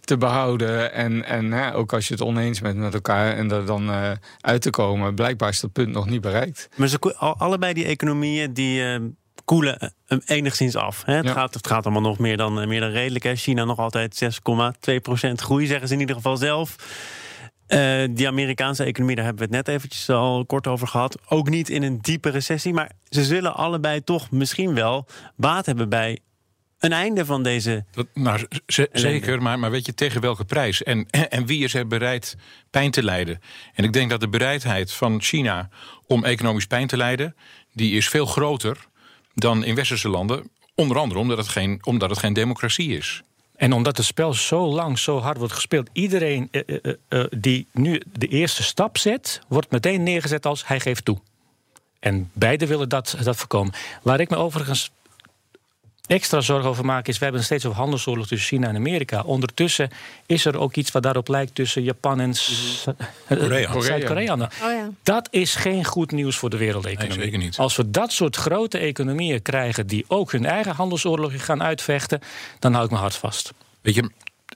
te 0.00 0.16
behouden. 0.18 0.92
En, 0.92 1.24
en 1.24 1.72
ook 1.72 1.92
als 1.92 2.08
je 2.08 2.14
het 2.14 2.22
oneens 2.22 2.60
bent 2.60 2.76
met 2.76 2.94
elkaar 2.94 3.36
en 3.36 3.50
er 3.50 3.66
dan 3.66 3.90
uit 4.40 4.62
te 4.62 4.70
komen. 4.70 5.14
Blijkbaar 5.14 5.48
is 5.48 5.60
dat 5.60 5.72
punt 5.72 5.92
nog 5.92 6.06
niet 6.06 6.20
bereikt. 6.20 6.68
Maar 6.76 6.88
ze, 6.88 7.14
allebei 7.16 7.72
die 7.72 7.84
economieën 7.84 8.52
die 8.52 8.82
koelen 9.44 9.92
enigszins 10.26 10.76
af. 10.76 11.02
Hè? 11.04 11.14
Het, 11.14 11.24
Ja. 11.24 11.32
gaat, 11.32 11.54
het 11.54 11.66
gaat 11.66 11.84
allemaal 11.84 12.02
nog 12.02 12.18
meer 12.18 12.36
dan, 12.36 12.68
meer 12.68 12.80
dan 12.80 12.90
redelijk. 12.90 13.24
Hè? 13.24 13.36
China 13.36 13.64
nog 13.64 13.78
altijd 13.78 14.24
6,2% 14.24 15.30
groei, 15.32 15.66
zeggen 15.66 15.88
ze 15.88 15.94
in 15.94 16.00
ieder 16.00 16.16
geval 16.16 16.36
zelf. 16.36 16.76
Eh, 17.66 18.04
die 18.10 18.28
Amerikaanse 18.28 18.84
economie, 18.84 19.16
daar 19.16 19.24
hebben 19.24 19.48
we 19.48 19.56
het 19.56 19.66
net 19.66 19.76
eventjes 19.76 20.10
al 20.10 20.46
kort 20.46 20.66
over 20.66 20.88
gehad. 20.88 21.18
Ook 21.28 21.48
niet 21.48 21.68
in 21.68 21.82
een 21.82 21.98
diepe 22.00 22.30
recessie. 22.30 22.72
Maar 22.72 22.90
ze 23.08 23.24
zullen 23.24 23.54
allebei 23.54 24.04
toch 24.04 24.30
misschien 24.30 24.74
wel 24.74 25.06
baat 25.36 25.66
hebben 25.66 25.88
bij 25.88 26.18
een 26.78 26.92
einde 26.92 27.24
van 27.24 27.42
deze. 27.42 27.84
Dat, 27.90 28.06
nou, 28.14 28.46
zeker, 28.92 29.42
maar, 29.42 29.58
maar 29.58 29.70
weet 29.70 29.86
je 29.86 29.94
tegen 29.94 30.20
welke 30.20 30.44
prijs? 30.44 30.82
En, 30.82 31.06
en 31.28 31.46
wie 31.46 31.64
is 31.64 31.74
er 31.74 31.86
bereid 31.86 32.36
pijn 32.70 32.90
te 32.90 33.02
lijden? 33.02 33.40
En 33.74 33.84
ik 33.84 33.92
denk 33.92 34.10
dat 34.10 34.20
de 34.20 34.28
bereidheid 34.28 34.92
van 34.92 35.22
China 35.22 35.68
om 36.06 36.24
economisch 36.24 36.66
pijn 36.66 36.86
te 36.86 36.96
lijden... 36.96 37.36
die 37.72 37.96
is 37.96 38.08
veel 38.08 38.26
groter 38.26 38.86
dan 39.34 39.64
in 39.64 39.74
westerse 39.74 40.08
landen. 40.08 40.50
Onder 40.74 40.98
andere 40.98 41.20
omdat 41.20 41.38
het 41.38 41.48
geen, 41.48 41.78
omdat 41.84 42.10
het 42.10 42.18
geen 42.18 42.32
democratie 42.32 42.96
is. 42.96 43.22
En 43.56 43.72
omdat 43.72 43.96
het 43.96 44.06
spel 44.06 44.34
zo 44.34 44.66
lang, 44.66 44.98
zo 44.98 45.18
hard 45.18 45.38
wordt 45.38 45.52
gespeeld, 45.52 45.88
iedereen 45.92 46.48
eh, 46.50 46.62
eh, 46.66 46.94
eh, 47.08 47.24
die 47.38 47.66
nu 47.72 48.02
de 48.12 48.26
eerste 48.26 48.62
stap 48.62 48.98
zet, 48.98 49.40
wordt 49.48 49.70
meteen 49.70 50.02
neergezet 50.02 50.46
als 50.46 50.66
hij 50.66 50.80
geeft 50.80 51.04
toe. 51.04 51.18
En 51.98 52.30
beide 52.32 52.66
willen 52.66 52.88
dat, 52.88 53.16
dat 53.22 53.36
voorkomen. 53.36 53.74
Waar 54.02 54.20
ik 54.20 54.30
me 54.30 54.36
overigens 54.36 54.90
extra 56.06 56.40
zorgen 56.40 56.68
over 56.68 56.84
maak, 56.84 57.08
is: 57.08 57.18
we 57.18 57.24
hebben 57.24 57.44
steeds 57.44 57.66
over 57.66 57.78
handelsoorlog 57.78 58.26
tussen 58.26 58.48
China 58.48 58.68
en 58.68 58.76
Amerika. 58.76 59.22
Ondertussen 59.22 59.90
is 60.26 60.44
er 60.44 60.58
ook 60.58 60.74
iets 60.74 60.90
wat 60.90 61.02
daarop 61.02 61.28
lijkt 61.28 61.54
tussen 61.54 61.82
Japan 61.82 62.20
en 62.20 62.34
Korea. 63.28 63.80
Zuid-Korea. 63.80 64.34
Oh 64.34 64.48
ja. 64.60 64.90
Dat 65.02 65.28
is 65.30 65.54
geen 65.54 65.84
goed 65.84 66.10
nieuws 66.10 66.36
voor 66.36 66.50
de 66.50 66.56
wereldeconomie. 66.56 67.16
Nee, 67.16 67.24
zeker 67.24 67.38
niet. 67.38 67.58
Als 67.58 67.76
we 67.76 67.90
dat 67.90 68.12
soort 68.12 68.36
grote 68.36 68.78
economieën 68.78 69.42
krijgen 69.42 69.86
die 69.86 70.04
ook 70.08 70.32
hun 70.32 70.46
eigen 70.46 70.74
handelsoorlog 70.74 71.44
gaan 71.44 71.62
uitvechten, 71.62 72.20
dan 72.58 72.72
hou 72.72 72.84
ik 72.84 72.90
mijn 72.90 73.02
hart 73.02 73.16
vast. 73.16 73.52
Weet 73.80 73.94
je, 73.94 74.10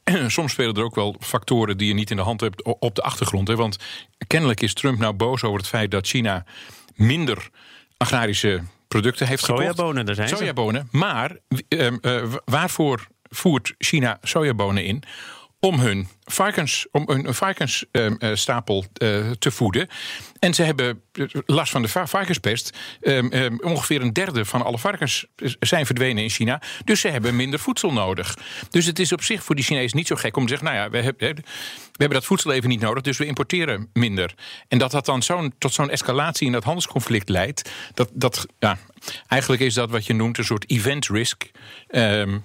soms 0.29 0.53
spelen 0.53 0.75
er 0.75 0.83
ook 0.83 0.95
wel 0.95 1.17
factoren 1.21 1.77
die 1.77 1.89
je 1.89 1.95
niet 1.95 2.11
in 2.11 2.17
de 2.17 2.23
hand 2.23 2.41
hebt 2.41 2.63
op 2.63 2.95
de 2.95 3.03
achtergrond. 3.03 3.49
Hè? 3.49 3.57
Want 3.57 3.77
kennelijk 4.27 4.61
is 4.61 4.75
Trump 4.75 4.99
nou 4.99 5.13
boos 5.13 5.43
over 5.43 5.59
het 5.59 5.69
feit 5.69 5.91
dat 5.91 6.07
China 6.07 6.45
minder 6.95 7.51
agrarische 7.97 8.63
producten 8.91 9.27
heeft 9.27 9.45
gekocht. 9.45 9.63
Sojabonen, 9.63 10.07
daar 10.07 10.15
zijn 10.15 10.29
ze. 10.29 10.37
Sojabonen. 10.37 10.89
Maar 10.91 11.37
ehm, 11.69 11.97
eh, 12.01 12.23
wa- 12.23 12.41
waarvoor 12.45 13.07
voert 13.31 13.75
China 13.79 14.19
sojabonen 14.23 14.85
in? 14.85 15.03
Om 15.61 15.81
hun 15.81 16.09
varkens, 16.25 16.87
om 16.91 17.05
hun 17.07 17.35
varkensstapel 17.35 18.85
eh, 18.95 19.31
te 19.31 19.51
voeden. 19.51 19.89
En 20.39 20.55
ze 20.55 20.63
hebben 20.63 21.03
eh, 21.13 21.25
last 21.47 21.73
van 21.73 21.83
de 21.83 21.89
va- 21.89 22.07
varkenspest. 22.07 22.79
Ehm, 23.01 23.27
ehm, 23.27 23.57
ongeveer 23.61 24.01
een 24.01 24.13
derde 24.13 24.45
van 24.45 24.63
alle 24.63 24.79
varkens 24.79 25.27
zijn 25.61 25.87
verdwenen 25.87 26.23
in 26.23 26.31
China. 26.31 26.63
Dus 26.85 27.01
ze 27.01 27.09
hebben 27.09 27.37
minder 27.37 27.59
voedsel 27.59 27.93
nodig. 27.93 28.37
Dus 28.71 28.87
het 28.87 28.99
is 28.99 29.13
op 29.13 29.23
zich 29.23 29.43
voor 29.43 29.55
die 29.55 29.65
Chinezen 29.65 29.97
niet 29.97 30.07
zo 30.07 30.17
gek 30.17 30.37
om 30.37 30.43
te 30.43 30.49
zeggen: 30.49 30.67
nou 30.67 30.79
ja, 30.79 30.91
we 30.91 31.03
hebben, 31.03 31.35
we 31.35 31.97
hebben 31.97 32.19
dat 32.19 32.25
voedsel 32.25 32.53
even 32.53 32.69
niet 32.69 32.81
nodig, 32.81 33.03
dus 33.03 33.19
we 33.19 33.27
importeren 33.27 33.91
minder. 33.93 34.35
En 34.69 34.79
dat 34.79 34.91
dat 34.91 35.07
dan 35.07 35.53
tot 35.59 35.73
zo'n 35.75 35.91
escalatie 35.91 36.47
in 36.47 36.53
dat 36.53 36.65
handelsconflict 36.65 37.29
leidt. 37.29 37.71
Dat, 37.95 38.11
dat, 38.13 38.47
ja, 38.59 38.79
eigenlijk 39.27 39.63
is 39.63 39.75
dat 39.75 39.91
wat 39.91 40.07
je 40.07 40.15
noemt 40.15 40.39
een 40.39 40.45
soort 40.45 40.71
event 40.71 41.07
risk. 41.07 41.51
Ehm, 41.89 42.39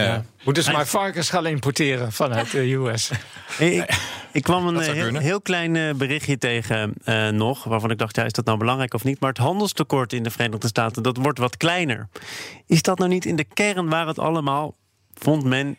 eh, 0.00 0.16
Moeten 0.44 0.62
ze 0.62 0.72
maar 0.72 0.86
varkens 0.86 1.30
gaan 1.30 1.46
importeren 1.46 2.12
vanuit 2.12 2.50
de 2.50 2.72
US? 2.72 3.10
Ik, 3.58 3.98
ik 4.32 4.42
kwam 4.42 4.66
een 4.66 4.80
eh, 4.80 5.20
heel, 5.20 5.40
klein 5.40 5.76
eh, 5.76 5.94
berichtje 5.94 6.38
tegen 6.38 6.94
eh, 7.04 7.28
nog, 7.28 7.64
waarvan 7.64 7.90
ik 7.90 7.98
dacht, 7.98 8.16
ja, 8.16 8.24
is 8.24 8.32
dat 8.32 8.44
nou 8.44 8.58
belangrijk 8.58 8.94
of 8.94 9.04
niet? 9.04 9.20
Maar 9.20 9.28
het 9.28 9.38
handelstekort 9.38 10.12
in 10.12 10.22
de 10.22 10.30
Verenigde 10.30 10.66
Staten, 10.66 11.02
dat 11.02 11.16
wordt 11.16 11.38
wat 11.38 11.56
kleiner. 11.56 12.08
Is 12.66 12.82
dat 12.82 12.98
nou 12.98 13.10
niet 13.10 13.24
in 13.24 13.36
de 13.36 13.44
kern 13.44 13.88
waar 13.88 14.06
het 14.06 14.18
allemaal, 14.18 14.74
vond 15.14 15.44
men, 15.44 15.76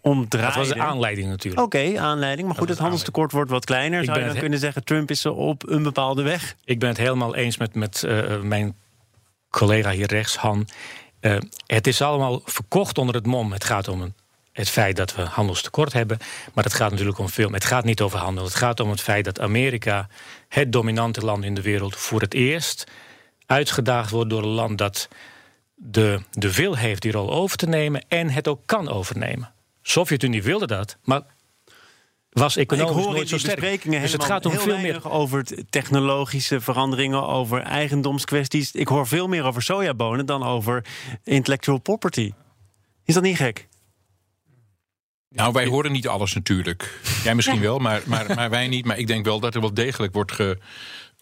om 0.00 0.28
draaide? 0.28 0.58
Dat 0.58 0.66
was 0.66 0.76
de 0.76 0.82
aanleiding 0.82 1.28
natuurlijk. 1.28 1.62
Oké, 1.62 1.98
aanleiding. 1.98 2.48
Maar 2.48 2.56
goed, 2.56 2.68
het 2.68 2.78
handelstekort 2.78 3.32
wordt 3.32 3.50
wat 3.50 3.64
kleiner. 3.64 3.98
Ik 3.98 4.04
Zou 4.04 4.18
je 4.18 4.26
dan 4.26 4.36
kunnen 4.36 4.58
zeggen, 4.58 4.84
Trump 4.84 5.10
is 5.10 5.26
op 5.26 5.68
een 5.68 5.82
bepaalde 5.82 6.22
weg? 6.22 6.56
Ik 6.64 6.78
ben 6.78 6.88
het 6.88 6.98
helemaal 6.98 7.34
eens 7.34 7.56
met, 7.56 7.74
met 7.74 8.02
eh, 8.02 8.40
mijn 8.40 8.76
collega 9.50 9.90
hier 9.90 10.06
rechts, 10.06 10.36
Han. 10.36 10.66
Eh, 11.26 11.36
het 11.66 11.86
is 11.86 12.02
allemaal 12.02 12.40
verkocht 12.44 12.98
onder 12.98 13.14
het 13.14 13.26
mom. 13.26 13.52
Het 13.52 13.64
gaat 13.64 13.88
om 13.88 14.00
een, 14.00 14.14
het 14.52 14.68
feit 14.68 14.96
dat 14.96 15.14
we 15.14 15.22
handelstekort 15.22 15.92
hebben. 15.92 16.18
Maar 16.54 16.64
het 16.64 16.74
gaat 16.74 16.90
natuurlijk 16.90 17.18
om 17.18 17.28
veel. 17.28 17.50
Het 17.50 17.64
gaat 17.64 17.84
niet 17.84 18.00
over 18.00 18.18
handel. 18.18 18.44
Het 18.44 18.54
gaat 18.54 18.80
om 18.80 18.90
het 18.90 19.00
feit 19.00 19.24
dat 19.24 19.40
Amerika, 19.40 20.08
het 20.48 20.72
dominante 20.72 21.24
land 21.24 21.44
in 21.44 21.54
de 21.54 21.62
wereld, 21.62 21.96
voor 21.96 22.20
het 22.20 22.34
eerst 22.34 22.86
uitgedaagd 23.46 24.10
wordt 24.10 24.30
door 24.30 24.42
een 24.42 24.48
land 24.48 24.78
dat 24.78 25.08
de, 25.74 26.20
de 26.30 26.54
wil 26.54 26.76
heeft 26.76 27.02
die 27.02 27.12
rol 27.12 27.32
over 27.32 27.56
te 27.56 27.66
nemen 27.66 28.04
en 28.08 28.30
het 28.30 28.48
ook 28.48 28.60
kan 28.66 28.88
overnemen. 28.88 29.52
Sovjet-Unie 29.82 30.42
wilde 30.42 30.66
dat, 30.66 30.96
maar 31.02 31.22
was 32.40 32.56
ik 32.56 32.70
hoor 32.70 32.78
in 32.78 32.84
nooit 32.86 33.28
zo 33.28 33.36
die 33.36 33.38
sterk. 33.38 33.60
besprekingen 33.60 34.00
Dus 34.00 34.12
het 34.12 34.24
gaat 34.24 34.46
om 34.46 34.52
heel 34.52 34.60
veel 34.60 34.78
meer. 34.78 35.10
over 35.10 35.44
technologische 35.70 36.60
veranderingen, 36.60 37.26
over 37.26 37.60
eigendomskwesties. 37.60 38.72
Ik 38.72 38.88
hoor 38.88 39.06
veel 39.06 39.28
meer 39.28 39.44
over 39.44 39.62
sojabonen 39.62 40.26
dan 40.26 40.42
over 40.42 40.84
intellectual 41.24 41.78
property. 41.78 42.32
Is 43.04 43.14
dat 43.14 43.22
niet 43.22 43.36
gek? 43.36 43.68
Nou, 45.28 45.52
wij 45.52 45.66
horen 45.66 45.92
niet 45.92 46.08
alles 46.08 46.34
natuurlijk. 46.34 47.00
Jij 47.24 47.34
misschien 47.34 47.60
wel, 47.60 47.78
maar, 47.78 48.02
maar, 48.06 48.34
maar 48.34 48.50
wij 48.50 48.68
niet. 48.68 48.84
Maar 48.84 48.98
ik 48.98 49.06
denk 49.06 49.24
wel 49.24 49.40
dat 49.40 49.54
er 49.54 49.60
wel 49.60 49.74
degelijk 49.74 50.12
wordt 50.12 50.32
ge, 50.32 50.58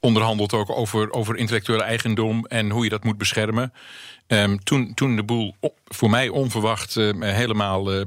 onderhandeld 0.00 0.52
ook 0.52 0.70
over, 0.70 1.12
over 1.12 1.36
intellectuele 1.36 1.82
eigendom 1.82 2.46
en 2.46 2.70
hoe 2.70 2.84
je 2.84 2.90
dat 2.90 3.04
moet 3.04 3.18
beschermen. 3.18 3.72
Ehm, 4.26 4.56
toen, 4.56 4.94
toen 4.94 5.16
de 5.16 5.22
boel 5.22 5.54
voor 5.84 6.10
mij 6.10 6.28
onverwacht 6.28 6.96
eh, 6.96 7.10
helemaal 7.20 7.92
eh, 7.92 8.04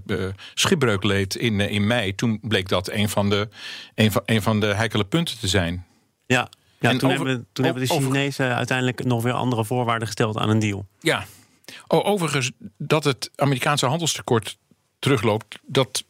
schipbreuk 0.54 1.04
leed 1.04 1.36
in, 1.36 1.60
eh, 1.62 1.72
in 1.72 1.88
mei, 1.88 2.16
toen 2.16 2.40
bleek 2.42 2.68
dat 2.70 2.90
een 2.90 3.10
van 3.10 3.30
de, 3.30 3.50
een 3.96 4.12
van, 4.12 4.22
een 4.26 4.42
van 4.42 4.60
de 4.60 4.66
heikele 4.66 5.04
punten 5.04 5.40
te 5.40 5.48
zijn. 5.48 5.86
Ja, 6.26 6.50
ja 6.80 6.90
En 6.90 6.98
toen, 6.98 7.12
over- 7.12 7.26
hebben, 7.26 7.48
toen 7.54 7.66
hebben 7.66 7.88
de 7.88 7.94
Chinezen 7.94 8.56
uiteindelijk 8.56 9.04
nog 9.04 9.24
weer 9.24 9.34
andere 9.34 9.66
voorwaarden 9.66 10.08
gesteld 10.08 10.38
aan 10.38 10.50
een 10.50 10.60
deal. 10.60 10.86
Ja. 11.00 11.26
Oh, 11.88 12.06
overigens, 12.06 12.52
dat 12.78 13.04
het 13.04 13.32
Amerikaanse 13.36 13.86
handelstekort 13.86 14.58
terugloopt, 15.00 15.60
dat. 15.66 16.04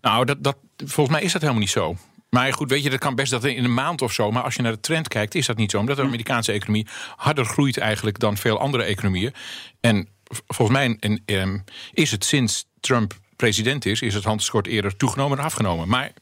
Nou, 0.00 0.24
dat, 0.24 0.42
dat, 0.44 0.56
volgens 0.76 1.16
mij 1.16 1.24
is 1.24 1.32
dat 1.32 1.40
helemaal 1.40 1.62
niet 1.62 1.70
zo. 1.70 1.96
Maar 2.34 2.52
goed, 2.52 2.70
weet 2.70 2.82
je, 2.82 2.90
dat 2.90 2.98
kan 2.98 3.14
best 3.14 3.30
dat 3.30 3.44
in 3.44 3.64
een 3.64 3.74
maand 3.74 4.02
of 4.02 4.12
zo. 4.12 4.30
Maar 4.30 4.42
als 4.42 4.54
je 4.54 4.62
naar 4.62 4.72
de 4.72 4.80
trend 4.80 5.08
kijkt, 5.08 5.34
is 5.34 5.46
dat 5.46 5.56
niet 5.56 5.70
zo. 5.70 5.78
Omdat 5.78 5.96
de 5.96 6.02
Amerikaanse 6.02 6.52
economie 6.52 6.86
harder 7.16 7.44
groeit 7.44 7.78
eigenlijk 7.78 8.18
dan 8.18 8.36
veel 8.36 8.58
andere 8.58 8.82
economieën. 8.82 9.34
En 9.80 10.08
volgens 10.46 10.78
mij 10.78 10.96
en, 11.00 11.22
ehm, 11.24 11.58
is 11.92 12.10
het 12.10 12.24
sinds 12.24 12.64
Trump 12.80 13.14
president 13.36 13.86
is, 13.86 14.02
is 14.02 14.14
het 14.14 14.24
handelstekort 14.24 14.66
eerder 14.66 14.96
toegenomen 14.96 15.36
dan 15.36 15.46
afgenomen. 15.46 15.88
Maar 15.88 16.12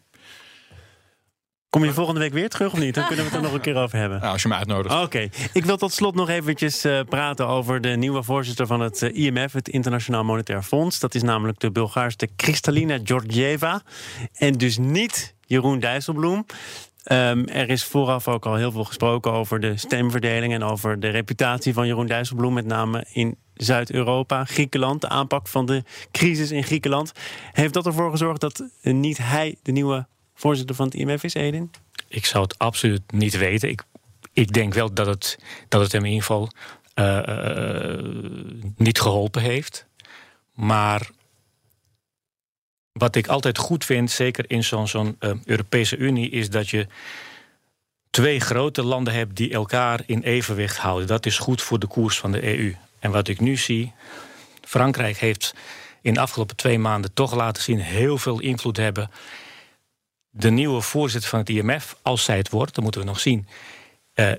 Kom 1.70 1.84
je 1.84 1.92
volgende 1.92 2.20
week 2.20 2.32
weer 2.32 2.48
terug 2.48 2.72
of 2.72 2.78
niet? 2.78 2.94
Dan 2.94 3.06
kunnen 3.06 3.24
we 3.24 3.30
het 3.30 3.40
er 3.40 3.46
nog 3.46 3.54
een 3.54 3.60
keer 3.60 3.76
over 3.76 3.98
hebben. 3.98 4.20
nou, 4.20 4.32
als 4.32 4.42
je 4.42 4.48
me 4.48 4.54
uitnodigt. 4.54 5.02
Oké, 5.02 5.28
ik 5.52 5.64
wil 5.64 5.76
tot 5.76 5.92
slot 5.92 6.14
nog 6.14 6.28
eventjes 6.28 6.84
eh, 6.84 7.00
praten 7.08 7.46
over 7.46 7.80
de 7.80 7.88
nieuwe 7.88 8.22
voorzitter 8.22 8.66
van 8.66 8.80
het 8.80 9.02
eh, 9.02 9.24
IMF, 9.24 9.52
het 9.52 9.68
Internationaal 9.68 10.24
Monetair 10.24 10.62
Fonds. 10.62 11.00
Dat 11.00 11.14
is 11.14 11.22
namelijk 11.22 11.60
de 11.60 11.70
Bulgaarse 11.70 12.28
Kristalina 12.36 12.98
Georgieva. 13.04 13.82
En 14.34 14.52
dus 14.52 14.78
niet 14.78 15.34
Jeroen 15.46 15.78
Dijsselbloem. 15.78 16.46
Ehm, 17.02 17.44
er 17.44 17.68
is 17.68 17.84
vooraf 17.84 18.28
ook 18.28 18.46
al 18.46 18.54
heel 18.54 18.72
veel 18.72 18.84
gesproken 18.84 19.32
over 19.32 19.60
de 19.60 19.76
stemverdeling 19.76 20.52
en 20.52 20.62
over 20.62 21.00
de 21.00 21.08
reputatie 21.08 21.72
van 21.72 21.86
Jeroen 21.86 22.06
Dijsselbloem, 22.06 22.52
met 22.52 22.66
name 22.66 23.06
in 23.12 23.36
Zuid-Europa, 23.54 24.44
Griekenland, 24.44 25.00
de 25.00 25.08
aanpak 25.08 25.48
van 25.48 25.66
de 25.66 25.84
crisis 26.10 26.50
in 26.50 26.64
Griekenland. 26.64 27.12
Heeft 27.52 27.74
dat 27.74 27.86
ervoor 27.86 28.10
gezorgd 28.10 28.40
dat 28.40 28.68
niet 28.82 29.18
hij 29.18 29.56
de 29.62 29.72
nieuwe 29.72 30.06
voorzitter 30.40 30.76
van 30.76 30.84
het 30.84 30.94
IMF 30.94 31.24
is, 31.24 31.34
Edin? 31.34 31.70
Ik 32.08 32.26
zou 32.26 32.42
het 32.42 32.58
absoluut 32.58 33.12
niet 33.12 33.36
weten. 33.36 33.68
Ik, 33.68 33.82
ik 34.32 34.52
denk 34.52 34.74
wel 34.74 34.94
dat 34.94 35.06
het, 35.06 35.38
dat 35.68 35.80
het 35.80 35.92
hem 35.92 36.04
in 36.04 36.10
ieder 36.10 36.26
geval 36.26 36.50
eh, 36.94 37.28
eh, 37.28 38.04
niet 38.76 39.00
geholpen 39.00 39.42
heeft. 39.42 39.86
Maar 40.54 41.10
wat 42.92 43.16
ik 43.16 43.26
altijd 43.26 43.58
goed 43.58 43.84
vind, 43.84 44.10
zeker 44.10 44.44
in 44.50 44.64
zo'n 44.64 45.16
eh, 45.18 45.30
Europese 45.44 45.96
Unie, 45.96 46.30
is 46.30 46.50
dat 46.50 46.68
je 46.68 46.86
twee 48.10 48.40
grote 48.40 48.82
landen 48.82 49.14
hebt 49.14 49.36
die 49.36 49.52
elkaar 49.52 50.02
in 50.06 50.22
evenwicht 50.22 50.76
houden. 50.76 51.06
Dat 51.06 51.26
is 51.26 51.38
goed 51.38 51.62
voor 51.62 51.78
de 51.78 51.86
koers 51.86 52.18
van 52.18 52.32
de 52.32 52.58
EU. 52.58 52.76
En 52.98 53.10
wat 53.10 53.28
ik 53.28 53.40
nu 53.40 53.56
zie, 53.56 53.92
Frankrijk 54.64 55.18
heeft 55.18 55.54
in 56.00 56.14
de 56.14 56.20
afgelopen 56.20 56.56
twee 56.56 56.78
maanden 56.78 57.12
toch 57.12 57.34
laten 57.34 57.62
zien 57.62 57.80
heel 57.80 58.18
veel 58.18 58.40
invloed 58.40 58.76
hebben 58.76 59.10
de 60.30 60.50
nieuwe 60.50 60.80
voorzitter 60.80 61.30
van 61.30 61.38
het 61.38 61.48
IMF, 61.48 61.96
als 62.02 62.24
zij 62.24 62.36
het 62.36 62.50
wordt, 62.50 62.74
dat 62.74 62.82
moeten 62.82 63.00
we 63.00 63.06
nog 63.06 63.20
zien, 63.20 63.46
eh, 64.14 64.32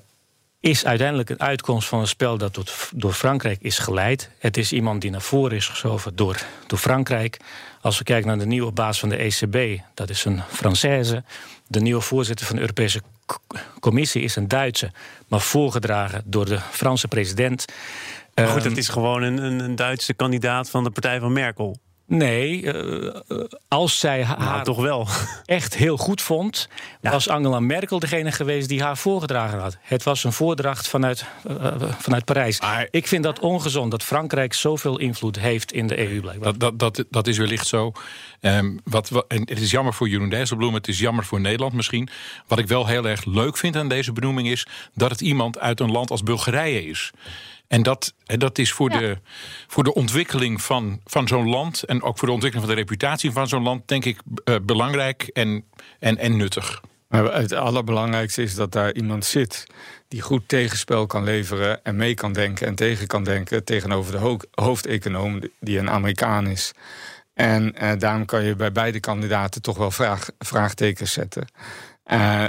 is 0.60 0.86
uiteindelijk 0.86 1.30
een 1.30 1.42
uitkomst 1.42 1.88
van 1.88 2.00
een 2.00 2.08
spel 2.08 2.38
dat 2.38 2.54
door, 2.54 2.66
door 2.94 3.14
Frankrijk 3.14 3.62
is 3.62 3.78
geleid. 3.78 4.30
Het 4.40 4.58
is 4.58 4.72
iemand 4.72 5.02
die 5.02 5.12
naar 5.12 5.22
voren 5.22 5.56
is 5.56 5.68
geschoven 5.68 6.16
door, 6.16 6.42
door 6.68 6.80
Frankrijk. 6.80 7.38
Als 7.82 7.98
we 7.98 8.04
kijken 8.04 8.28
naar 8.28 8.38
de 8.38 8.46
nieuwe 8.46 8.72
baas 8.72 9.00
van 9.00 9.10
de 9.10 9.16
ECB, 9.16 9.82
dat 9.94 10.10
is 10.10 10.26
een 10.26 10.42
Française. 10.42 11.24
De 11.68 11.80
nieuwe 11.80 12.02
voorzitter 12.02 12.46
van 12.46 12.56
de 12.56 12.62
Europese 12.62 13.02
Commissie 13.80 14.22
is 14.22 14.36
een 14.36 14.48
Duitse, 14.48 14.92
maar 15.28 15.42
voorgedragen 15.42 16.24
door 16.26 16.46
de 16.46 16.60
Franse 16.72 17.08
president. 17.08 17.66
Maar 18.34 18.48
goed, 18.48 18.62
Ehm, 18.62 18.70
dat 18.70 18.78
is 18.78 18.88
gewoon 18.88 19.22
een, 19.22 19.38
een, 19.38 19.60
een 19.60 19.76
Duitse 19.76 20.14
kandidaat 20.14 20.70
van 20.70 20.84
de 20.84 20.90
partij 20.90 21.20
van 21.20 21.34
Merkel. 21.34 21.78
Nee, 22.18 22.72
eh, 22.72 23.08
eh, 23.08 23.38
als 23.68 24.00
zij 24.00 24.24
Nou, 24.24 24.40
haar 24.42 24.64
toch 24.64 24.82
wel. 24.82 25.08
echt 25.46 25.76
heel 25.76 25.98
goed 25.98 26.22
vond, 26.22 26.68
was 27.02 27.30
Angela 27.30 27.60
Merkel 27.60 28.00
degene 28.00 28.32
geweest 28.32 28.70
die 28.70 28.82
haar 28.84 28.98
voorgedragen 28.98 29.60
had. 29.60 29.78
Het 29.82 30.04
was 30.04 30.24
een 30.24 30.34
voordracht 30.34 30.88
vanuit, 30.88 31.26
eh, 31.48 31.76
vanuit 32.00 32.26
Parijs. 32.26 32.62
Maar- 32.62 32.88
Ik 32.92 33.08
vind 33.08 33.24
dat 33.24 33.40
ongezond 33.40 33.92
dat 33.92 34.04
Frankrijk 34.04 34.54
zoveel 34.54 35.00
invloed 35.00 35.40
heeft 35.40 35.72
in 35.72 35.88
de 35.88 36.00
EU 36.00 36.22
blijkbaar. 36.22 36.58
Dat, 36.58 36.80
dat, 36.80 36.96
dat, 36.96 37.06
dat 37.10 37.28
is 37.28 37.38
wellicht 37.38 37.68
zo. 37.68 37.92
Ehm, 38.40 38.78
wat, 38.84 39.10
wat- 39.10 39.26
en 39.28 39.40
het 39.40 39.60
is 39.62 39.72
jammer 39.72 39.94
voor 39.94 40.10
Jeroen 40.10 40.30
Dijsselbloem, 40.30 40.74
het 40.74 40.88
is 40.88 41.00
jammer 41.00 41.26
voor 41.26 41.40
Nederland 41.42 41.74
misschien. 41.74 42.10
Wat 42.48 42.60
ik 42.60 42.68
wel 42.68 42.88
heel 42.88 43.06
erg 43.08 43.26
leuk 43.26 43.58
vind 43.58 43.76
aan 43.76 43.88
deze 43.90 44.12
benoeming 44.14 44.48
is 44.48 44.66
dat 44.94 45.10
het 45.12 45.22
iemand 45.22 45.60
uit 45.60 45.80
een 45.80 45.92
land 45.92 46.12
als 46.12 46.24
Bulgarije 46.24 46.86
is. 46.86 47.12
En 47.72 47.84
dat, 47.84 48.14
dat 48.26 48.58
is 48.58 48.72
voor, 48.72 48.90
de, 48.90 49.18
voor 49.68 49.84
de 49.84 49.94
ontwikkeling 49.94 50.62
van, 50.62 51.02
van 51.06 51.28
zo'n 51.28 51.50
land 51.50 51.84
en 51.84 52.02
ook 52.02 52.18
voor 52.18 52.28
de 52.28 52.34
ontwikkeling 52.34 52.68
van 52.68 52.78
de 52.78 52.82
reputatie 52.82 53.32
van 53.32 53.48
zo'n 53.48 53.64
land, 53.64 53.88
denk 53.88 54.06
ik, 54.06 54.20
eh, 54.44 54.56
belangrijk 54.62 55.24
en, 55.24 55.64
en, 56.00 56.18
en 56.18 56.38
nuttig. 56.38 56.82
Maar 57.08 57.34
het 57.34 57.54
allerbelangrijkste 57.54 58.42
is 58.42 58.56
dat 58.56 58.72
daar 58.72 58.94
iemand 58.94 59.26
zit 59.26 59.68
die 60.08 60.22
goed 60.22 60.48
tegenspel 60.48 61.06
kan 61.06 61.24
leveren 61.24 61.84
en 61.84 61.96
mee 61.96 62.14
kan 62.14 62.34
denken 62.34 62.68
en 62.68 62.76
tegen 62.76 63.08
kan 63.08 63.24
denken 63.24 63.64
tegenover 63.64 64.12
de 64.12 64.18
ho- 64.18 64.40
hoofdeconoom 64.52 65.40
die 65.60 65.78
een 65.78 65.90
Amerikaan 65.90 66.48
is. 66.48 66.72
En 67.34 67.76
eh, 67.76 67.92
daarom 67.98 68.26
kan 68.26 68.44
je 68.44 68.56
bij 68.56 68.72
beide 68.72 69.00
kandidaten 69.00 69.62
toch 69.62 69.78
wel 69.78 69.92
vraag, 69.92 70.30
vraagtekens 70.40 71.12
zetten. 71.12 71.48
Eh, 72.04 72.46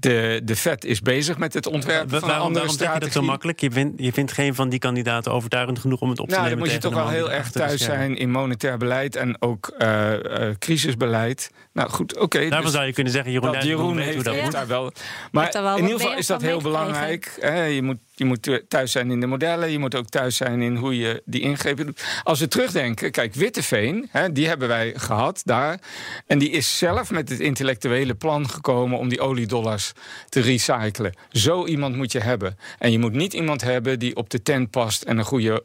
de, 0.00 0.40
de 0.44 0.56
Fed 0.56 0.84
is 0.84 1.00
bezig 1.00 1.38
met 1.38 1.54
het 1.54 1.66
ontwerpen 1.66 2.08
van 2.08 2.16
een 2.16 2.26
waarom 2.26 2.46
andere 2.46 2.66
waarom 2.66 2.78
zeg 2.78 2.94
je 2.94 3.00
dat 3.00 3.12
zo 3.12 3.22
makkelijk? 3.22 3.60
Je 3.60 3.70
vindt, 3.70 4.02
je 4.02 4.12
vindt 4.12 4.32
geen 4.32 4.54
van 4.54 4.68
die 4.68 4.78
kandidaten 4.78 5.32
overtuigend 5.32 5.78
genoeg 5.78 6.00
om 6.00 6.10
het 6.10 6.18
op 6.18 6.28
te 6.28 6.34
Nou, 6.34 6.48
dan 6.48 6.58
nemen 6.58 6.72
moet 6.72 6.82
je 6.82 6.88
toch 6.88 6.98
wel 6.98 7.08
heel 7.08 7.32
erg 7.32 7.50
thuis 7.50 7.82
zijn 7.82 8.16
in 8.16 8.30
monetair 8.30 8.76
beleid 8.76 9.16
en 9.16 9.42
ook 9.42 9.68
eh, 9.78 10.48
eh, 10.48 10.54
crisisbeleid. 10.58 11.50
Nou 11.72 11.90
goed, 11.90 12.18
oké. 12.18 12.38
Daarvan 12.38 12.62
dus- 12.62 12.72
zou 12.72 12.86
je 12.86 12.92
kunnen 12.92 13.12
zeggen, 13.12 13.32
Jeroen 13.32 13.52
dat 13.52 13.62
Jeroen 13.62 13.92
hoe 13.92 14.00
heeft, 14.00 14.24
dat 14.24 14.32
heeft 14.32 14.44
moet. 14.44 14.52
daar 14.52 14.66
wel. 14.66 14.92
Maar 15.30 15.50
daar 15.50 15.62
wel 15.62 15.76
in 15.76 15.82
ieder 15.82 16.00
geval 16.00 16.16
is 16.16 16.26
dat 16.26 16.42
heel 16.42 16.60
belangrijk. 16.60 17.36
Hè? 17.40 17.64
Je, 17.64 17.82
moet, 17.82 17.98
je 18.14 18.24
moet 18.24 18.62
thuis 18.68 18.92
zijn 18.92 19.10
in 19.10 19.20
de 19.20 19.26
modellen. 19.26 19.70
Je 19.70 19.78
moet 19.78 19.94
ook 19.94 20.08
thuis 20.08 20.36
zijn 20.36 20.62
in 20.62 20.76
hoe 20.76 20.98
je 20.98 21.22
die 21.24 21.40
ingrepen 21.40 21.86
doet. 21.86 22.04
Als 22.22 22.40
we 22.40 22.48
terugdenken, 22.48 23.10
kijk, 23.10 23.34
Witteveen, 23.34 24.08
hè, 24.10 24.32
die 24.32 24.48
hebben 24.48 24.68
wij 24.68 24.92
gehad 24.96 25.40
daar. 25.44 25.78
En 26.26 26.38
die 26.38 26.50
is 26.50 26.78
zelf 26.78 27.10
met 27.10 27.28
het 27.28 27.40
intellectuele 27.40 28.14
plan 28.14 28.48
gekomen 28.50 28.98
om 28.98 29.08
die 29.08 29.20
oliedollars 29.20 29.85
te 30.28 30.40
recyclen. 30.40 31.14
Zo 31.30 31.66
iemand 31.66 31.96
moet 31.96 32.12
je 32.12 32.20
hebben. 32.20 32.58
En 32.78 32.92
je 32.92 32.98
moet 32.98 33.12
niet 33.12 33.32
iemand 33.32 33.60
hebben 33.62 33.98
die 33.98 34.16
op 34.16 34.30
de 34.30 34.42
tent 34.42 34.70
past 34.70 35.02
en 35.02 35.18
een 35.18 35.24
goede, 35.24 35.64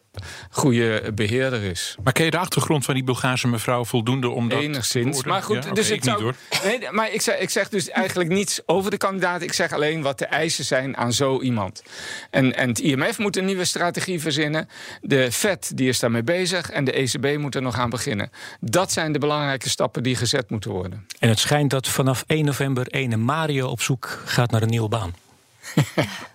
goede 0.51 1.11
beheerder 1.15 1.63
is. 1.63 1.95
Maar 2.03 2.13
ken 2.13 2.25
je 2.25 2.31
de 2.31 2.37
achtergrond 2.37 2.85
van 2.85 2.93
die 2.93 3.03
Bulgaarse 3.03 3.47
mevrouw 3.47 3.85
voldoende 3.85 4.29
om 4.29 4.49
dat 4.49 4.59
te 4.59 4.65
Enigszins. 4.65 5.23
Maar 5.23 5.43
goed, 5.43 5.63
Ja? 5.63 5.71
dus 5.71 5.89
ik 5.89 5.95
ik 5.95 6.03
niet 6.03 6.09
zou. 6.11 6.21
hoor. 6.23 6.35
Nee, 6.63 6.91
maar 6.91 7.13
ik 7.13 7.21
zeg, 7.21 7.37
ik 7.39 7.49
zeg 7.49 7.69
dus 7.69 7.89
eigenlijk 7.89 8.29
niets 8.29 8.61
over 8.65 8.91
de 8.91 8.97
kandidaat. 8.97 9.41
Ik 9.41 9.53
zeg 9.53 9.71
alleen 9.71 10.01
wat 10.01 10.19
de 10.19 10.25
eisen 10.25 10.65
zijn 10.65 10.97
aan 10.97 11.13
zo 11.13 11.41
iemand. 11.41 11.83
En, 12.29 12.55
en 12.55 12.69
het 12.69 12.79
IMF 12.79 13.17
moet 13.17 13.37
een 13.37 13.45
nieuwe 13.45 13.65
strategie 13.65 14.21
verzinnen. 14.21 14.69
De 15.01 15.31
Fed 15.31 15.71
die 15.77 15.87
is 15.89 15.99
daarmee 15.99 16.23
bezig. 16.23 16.69
En 16.69 16.83
de 16.83 16.91
ECB 16.91 17.37
moet 17.37 17.55
er 17.55 17.61
nog 17.61 17.75
aan 17.77 17.89
beginnen. 17.89 18.29
Dat 18.59 18.91
zijn 18.91 19.11
de 19.11 19.19
belangrijke 19.19 19.69
stappen 19.69 20.03
die 20.03 20.15
gezet 20.15 20.49
moeten 20.49 20.71
worden. 20.71 21.05
En 21.19 21.29
het 21.29 21.39
schijnt 21.39 21.69
dat 21.69 21.87
vanaf 21.87 22.23
1 22.27 22.45
november 22.45 22.87
ene 22.87 23.17
Mario 23.17 23.67
op 23.67 23.81
zoek 23.81 24.00
gaat 24.05 24.51
naar 24.51 24.61
een 24.61 24.69
nieuwe 24.69 24.89
baan. 24.89 25.13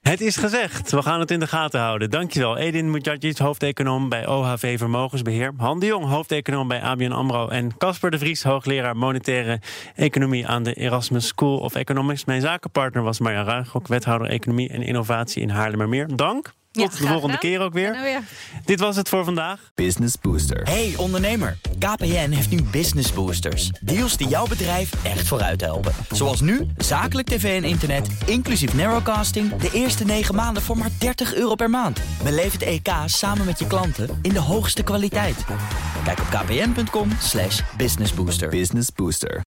Het 0.00 0.20
is 0.20 0.36
gezegd. 0.36 0.90
We 0.90 1.02
gaan 1.02 1.20
het 1.20 1.30
in 1.30 1.40
de 1.40 1.46
gaten 1.46 1.80
houden. 1.80 2.10
Dankjewel. 2.10 2.56
Edin 2.56 2.90
Mujadjic, 2.90 3.38
hoofdeconoom 3.38 4.08
bij 4.08 4.26
OHV 4.26 4.78
Vermogensbeheer. 4.78 5.52
Han 5.56 5.80
de 5.80 5.86
Jong, 5.86 6.06
hoofdeconoom 6.06 6.68
bij 6.68 6.82
ABN 6.82 7.10
AMRO. 7.10 7.48
En 7.48 7.76
Casper 7.76 8.10
de 8.10 8.18
Vries, 8.18 8.42
hoogleraar 8.42 8.96
monetaire 8.96 9.60
economie 9.94 10.46
aan 10.46 10.62
de 10.62 10.74
Erasmus 10.74 11.26
School 11.26 11.58
of 11.58 11.74
Economics. 11.74 12.24
Mijn 12.24 12.40
zakenpartner 12.40 13.02
was 13.02 13.18
Marja 13.18 13.42
Ruigrok, 13.42 13.86
wethouder 13.86 14.28
economie 14.28 14.68
en 14.68 14.82
innovatie 14.82 15.42
in 15.42 15.50
Haarlemmermeer. 15.50 16.16
Dank. 16.16 16.52
Ja, 16.72 16.82
Tot 16.82 16.92
de 16.92 16.96
volgende 16.98 17.20
gedaan. 17.20 17.38
keer 17.38 17.60
ook 17.60 17.72
weer. 17.72 17.92
Dan 17.92 18.02
weer. 18.02 18.20
Dit 18.64 18.80
was 18.80 18.96
het 18.96 19.08
voor 19.08 19.24
vandaag. 19.24 19.70
Business 19.74 20.14
Booster. 20.20 20.62
Hey 20.62 20.94
ondernemer, 20.96 21.58
KPN 21.78 22.30
heeft 22.30 22.50
nu 22.50 22.62
Business 22.62 23.12
Boosters. 23.12 23.70
Deals 23.80 24.16
die 24.16 24.28
jouw 24.28 24.46
bedrijf 24.46 24.90
echt 25.04 25.26
vooruit 25.28 25.60
helpen. 25.60 25.92
Zoals 26.10 26.40
nu, 26.40 26.66
zakelijk 26.76 27.28
tv 27.28 27.62
en 27.62 27.68
internet, 27.68 28.08
inclusief 28.26 28.74
narrowcasting... 28.74 29.56
de 29.56 29.70
eerste 29.72 30.04
9 30.04 30.34
maanden 30.34 30.62
voor 30.62 30.78
maar 30.78 30.90
30 30.98 31.34
euro 31.34 31.54
per 31.54 31.70
maand. 31.70 32.00
Beleef 32.22 32.52
het 32.52 32.62
EK 32.62 32.88
samen 33.06 33.44
met 33.46 33.58
je 33.58 33.66
klanten 33.66 34.18
in 34.22 34.32
de 34.32 34.40
hoogste 34.40 34.82
kwaliteit. 34.82 35.44
Kijk 36.04 36.18
op 36.18 36.26
kpn.com 36.26 37.08
slash 37.20 37.60
businessbooster. 37.76 38.48
Business 38.48 38.88
Booster. 38.94 39.42